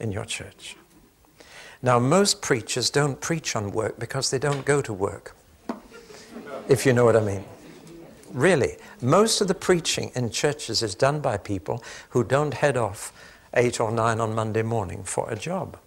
in 0.00 0.10
your 0.10 0.24
church. 0.24 0.74
Now, 1.82 1.98
most 1.98 2.42
preachers 2.42 2.90
don't 2.90 3.20
preach 3.20 3.54
on 3.54 3.72
work 3.72 3.98
because 3.98 4.30
they 4.30 4.38
don't 4.38 4.64
go 4.64 4.82
to 4.82 4.92
work 4.92 5.34
if 6.68 6.84
you 6.84 6.92
know 6.92 7.04
what 7.04 7.16
I 7.16 7.20
mean. 7.20 7.44
Really, 8.32 8.76
most 9.00 9.40
of 9.40 9.48
the 9.48 9.54
preaching 9.54 10.12
in 10.14 10.30
churches 10.30 10.82
is 10.82 10.94
done 10.94 11.20
by 11.20 11.38
people 11.38 11.82
who 12.10 12.22
don't 12.22 12.54
head 12.54 12.76
off 12.76 13.12
eight 13.54 13.80
or 13.80 13.90
nine 13.90 14.20
on 14.20 14.34
Monday 14.34 14.62
morning 14.62 15.02
for 15.02 15.30
a 15.30 15.36
job. 15.36 15.78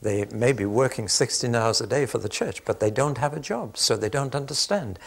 They 0.00 0.24
may 0.26 0.52
be 0.52 0.64
working 0.64 1.08
16 1.08 1.54
hours 1.54 1.80
a 1.80 1.86
day 1.86 2.06
for 2.06 2.18
the 2.18 2.28
church, 2.28 2.64
but 2.64 2.80
they 2.80 2.90
don't 2.90 3.18
have 3.18 3.34
a 3.34 3.40
job, 3.40 3.76
so 3.76 3.96
they 3.96 4.08
don't 4.08 4.34
understand. 4.34 4.98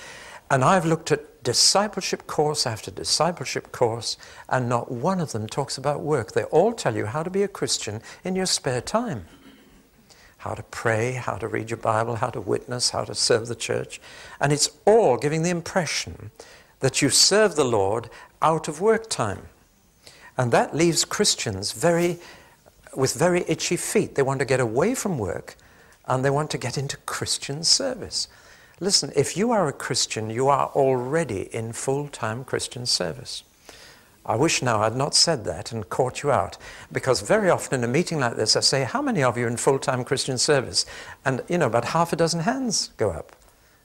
And 0.54 0.64
I've 0.64 0.86
looked 0.86 1.12
at 1.12 1.44
discipleship 1.44 2.28
course 2.28 2.68
after 2.68 2.92
discipleship 2.92 3.72
course, 3.72 4.18
and 4.48 4.70
not 4.70 4.92
one 4.92 5.20
of 5.20 5.32
them 5.32 5.48
talks 5.48 5.80
about 5.80 6.02
work. 6.02 6.34
They 6.34 6.44
all 6.44 6.74
tell 6.74 6.96
you 6.96 7.08
how 7.08 7.24
to 7.24 7.32
be 7.32 7.42
a 7.42 7.48
Christian 7.48 8.04
in 8.24 8.36
your 8.36 8.46
spare 8.46 8.80
time 8.80 9.26
how 10.38 10.54
to 10.54 10.62
pray, 10.62 11.14
how 11.14 11.38
to 11.38 11.48
read 11.48 11.72
your 11.72 11.78
Bible, 11.78 12.18
how 12.18 12.30
to 12.30 12.40
witness, 12.40 12.92
how 12.92 13.04
to 13.04 13.16
serve 13.16 13.48
the 13.48 13.56
church. 13.56 14.00
And 14.40 14.54
it's 14.54 14.70
all 14.86 15.18
giving 15.18 15.42
the 15.42 15.50
impression 15.50 16.30
that 16.82 17.02
you 17.02 17.10
serve 17.10 17.56
the 17.56 17.64
Lord 17.64 18.12
out 18.40 18.68
of 18.68 18.80
work 18.80 19.10
time. 19.10 19.48
And 20.38 20.52
that 20.52 20.76
leaves 20.76 21.04
Christians 21.04 21.72
very, 21.72 22.20
with 22.96 23.16
very 23.16 23.44
itchy 23.48 23.78
feet. 23.78 24.14
They 24.14 24.22
want 24.22 24.40
to 24.40 24.46
get 24.46 24.60
away 24.60 24.94
from 24.94 25.18
work 25.18 25.56
and 26.06 26.24
they 26.24 26.30
want 26.30 26.52
to 26.52 26.60
get 26.60 26.78
into 26.78 26.98
Christian 26.98 27.64
service. 27.64 28.28
Listen, 28.80 29.12
if 29.16 29.38
you 29.38 29.52
are 29.52 29.68
a 29.68 29.74
Christian, 29.74 30.30
you 30.30 30.48
are 30.48 30.68
already 30.76 31.54
in 31.54 31.74
full 31.74 32.08
time 32.08 32.44
Christian 32.44 32.86
service. 32.86 33.44
I 34.26 34.36
wish 34.36 34.62
now 34.62 34.82
I'd 34.82 34.96
not 34.96 35.16
said 35.16 35.44
that 35.46 35.72
and 35.72 35.90
caught 35.90 36.24
you 36.24 36.32
out, 36.32 36.58
because 36.92 37.22
very 37.22 37.50
often 37.50 37.80
in 37.80 37.90
a 37.90 37.92
meeting 37.92 38.20
like 38.20 38.38
this, 38.38 38.56
I 38.56 38.62
say, 38.62 38.84
How 38.84 39.02
many 39.02 39.22
of 39.22 39.38
you 39.38 39.46
are 39.46 39.50
in 39.50 39.58
full 39.58 39.80
time 39.80 40.04
Christian 40.04 40.38
service? 40.38 40.86
And, 41.26 41.42
you 41.50 41.58
know, 41.58 41.68
about 41.68 41.86
half 41.86 42.14
a 42.14 42.16
dozen 42.16 42.42
hands 42.42 42.92
go 42.98 43.12
up. 43.12 43.36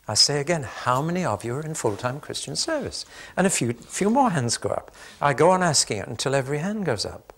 I 0.06 0.14
say 0.14 0.40
again, 0.40 0.62
How 0.62 1.02
many 1.02 1.24
of 1.24 1.44
you 1.44 1.54
are 1.56 1.62
in 1.62 1.74
full 1.74 1.96
time 1.96 2.20
Christian 2.20 2.54
service? 2.54 3.04
And 3.36 3.46
a 3.46 3.50
few, 3.50 3.72
few 3.72 4.10
more 4.10 4.30
hands 4.30 4.56
go 4.58 4.70
up. 4.70 4.94
I 5.20 5.34
go 5.34 5.50
on 5.50 5.62
asking 5.62 5.98
it 5.98 6.08
until 6.08 6.34
every 6.34 6.58
hand 6.58 6.86
goes 6.86 7.04
up. 7.04 7.32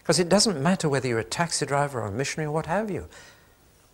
Because 0.00 0.18
it 0.18 0.30
doesn't 0.30 0.62
matter 0.62 0.88
whether 0.88 1.06
you're 1.06 1.18
a 1.18 1.24
taxi 1.24 1.66
driver 1.66 2.00
or 2.00 2.06
a 2.06 2.12
missionary 2.12 2.48
or 2.48 2.52
what 2.52 2.66
have 2.66 2.90
you. 2.90 3.08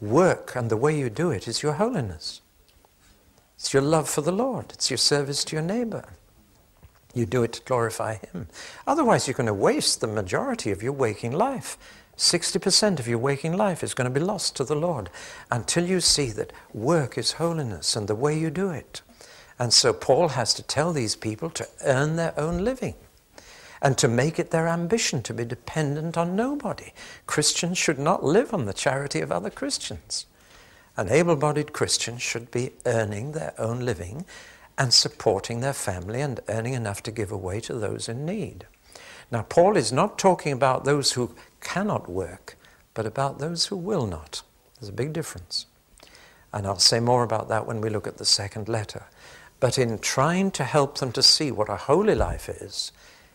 Work 0.00 0.54
and 0.54 0.70
the 0.70 0.76
way 0.76 0.96
you 0.96 1.10
do 1.10 1.30
it 1.30 1.48
is 1.48 1.62
your 1.62 1.72
holiness. 1.72 2.40
It's 3.56 3.72
your 3.72 3.82
love 3.82 4.08
for 4.08 4.20
the 4.20 4.32
Lord. 4.32 4.66
It's 4.72 4.90
your 4.90 4.98
service 4.98 5.44
to 5.44 5.56
your 5.56 5.64
neighbor. 5.64 6.04
You 7.14 7.26
do 7.26 7.44
it 7.44 7.52
to 7.54 7.62
glorify 7.62 8.16
Him. 8.16 8.48
Otherwise, 8.86 9.26
you're 9.26 9.34
going 9.34 9.46
to 9.46 9.54
waste 9.54 10.00
the 10.00 10.06
majority 10.06 10.70
of 10.72 10.82
your 10.82 10.92
waking 10.92 11.32
life. 11.32 11.78
60% 12.16 13.00
of 13.00 13.08
your 13.08 13.18
waking 13.18 13.56
life 13.56 13.82
is 13.82 13.94
going 13.94 14.12
to 14.12 14.20
be 14.20 14.24
lost 14.24 14.56
to 14.56 14.64
the 14.64 14.76
Lord 14.76 15.10
until 15.50 15.86
you 15.86 16.00
see 16.00 16.30
that 16.30 16.52
work 16.72 17.18
is 17.18 17.32
holiness 17.32 17.96
and 17.96 18.08
the 18.08 18.14
way 18.14 18.38
you 18.38 18.50
do 18.50 18.70
it. 18.70 19.02
And 19.58 19.72
so 19.72 19.92
Paul 19.92 20.28
has 20.30 20.54
to 20.54 20.62
tell 20.62 20.92
these 20.92 21.16
people 21.16 21.50
to 21.50 21.68
earn 21.84 22.16
their 22.16 22.38
own 22.38 22.64
living 22.64 22.94
and 23.80 23.98
to 23.98 24.08
make 24.08 24.38
it 24.38 24.50
their 24.50 24.68
ambition 24.68 25.22
to 25.22 25.34
be 25.34 25.44
dependent 25.44 26.16
on 26.16 26.34
nobody. 26.34 26.92
Christians 27.26 27.78
should 27.78 27.98
not 27.98 28.24
live 28.24 28.54
on 28.54 28.64
the 28.64 28.72
charity 28.72 29.20
of 29.20 29.30
other 29.30 29.50
Christians. 29.50 30.26
An 30.96 31.08
able 31.08 31.34
bodied 31.34 31.72
Christian 31.72 32.18
should 32.18 32.50
be 32.50 32.72
earning 32.86 33.32
their 33.32 33.52
own 33.58 33.80
living 33.80 34.24
and 34.78 34.94
supporting 34.94 35.60
their 35.60 35.72
family 35.72 36.20
and 36.20 36.40
earning 36.48 36.74
enough 36.74 37.02
to 37.04 37.10
give 37.10 37.32
away 37.32 37.60
to 37.60 37.74
those 37.74 38.08
in 38.08 38.24
need. 38.24 38.66
Now, 39.30 39.42
Paul 39.42 39.76
is 39.76 39.92
not 39.92 40.18
talking 40.18 40.52
about 40.52 40.84
those 40.84 41.12
who 41.12 41.34
cannot 41.60 42.08
work, 42.08 42.56
but 42.92 43.06
about 43.06 43.38
those 43.38 43.66
who 43.66 43.76
will 43.76 44.06
not. 44.06 44.42
There's 44.78 44.88
a 44.88 44.92
big 44.92 45.12
difference. 45.12 45.66
And 46.52 46.66
I'll 46.66 46.78
say 46.78 47.00
more 47.00 47.24
about 47.24 47.48
that 47.48 47.66
when 47.66 47.80
we 47.80 47.90
look 47.90 48.06
at 48.06 48.18
the 48.18 48.24
second 48.24 48.68
letter. 48.68 49.06
But 49.58 49.78
in 49.78 49.98
trying 49.98 50.52
to 50.52 50.64
help 50.64 50.98
them 50.98 51.10
to 51.12 51.22
see 51.22 51.50
what 51.50 51.68
a 51.68 51.76
holy 51.76 52.14
life 52.14 52.48
is, 52.48 52.92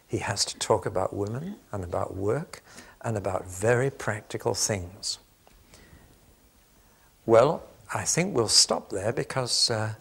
he 0.08 0.20
has 0.20 0.46
to 0.46 0.58
talk 0.58 0.86
about 0.86 1.14
women 1.14 1.58
and 1.74 1.84
about 1.84 2.16
work 2.16 2.64
and 3.02 3.18
about 3.18 3.48
very 3.48 3.90
practical 3.90 4.54
things. 4.54 5.20
Well, 7.30 7.62
I 7.94 8.06
think 8.06 8.36
we'll 8.36 8.48
stop 8.48 8.90
there 8.90 9.14
because 9.14 9.70
uh, 9.70 9.94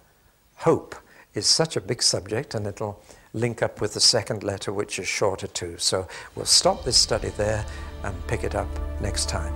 hope 0.55 0.95
is 1.35 1.47
such 1.47 1.77
a 1.77 1.81
big 1.83 2.03
subject 2.03 2.55
and 2.55 2.67
it'll 2.67 3.03
link 3.35 3.63
up 3.63 3.83
with 3.83 3.93
the 3.93 4.01
second 4.01 4.43
letter, 4.43 4.73
which 4.73 4.99
is 4.99 5.07
shorter 5.09 5.47
too. 5.47 5.77
So 5.77 6.09
we'll 6.35 6.47
stop 6.47 6.85
this 6.85 6.97
study 6.97 7.29
there 7.37 7.67
and 8.03 8.17
pick 8.29 8.45
it 8.45 8.55
up 8.55 8.71
next 9.03 9.29
time. 9.29 9.53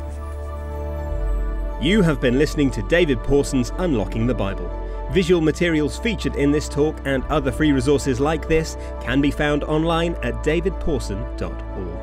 You 1.81 2.03
have 2.03 2.21
been 2.21 2.39
listening 2.39 2.71
to 2.73 2.83
David 2.89 3.23
Pawson's 3.23 3.73
Unlocking 3.79 4.27
the 4.27 4.35
Bible. 4.35 4.69
Visual 5.11 5.41
materials 5.41 5.99
featured 5.99 6.37
in 6.37 6.51
this 6.53 6.69
talk 6.69 7.01
and 7.07 7.25
other 7.31 7.51
free 7.51 7.73
resources 7.73 8.21
like 8.21 8.49
this 8.49 8.77
can 9.01 9.23
be 9.23 9.31
found 9.31 9.65
online 9.65 10.15
at 10.17 10.35
davidpawson.org. 10.45 12.02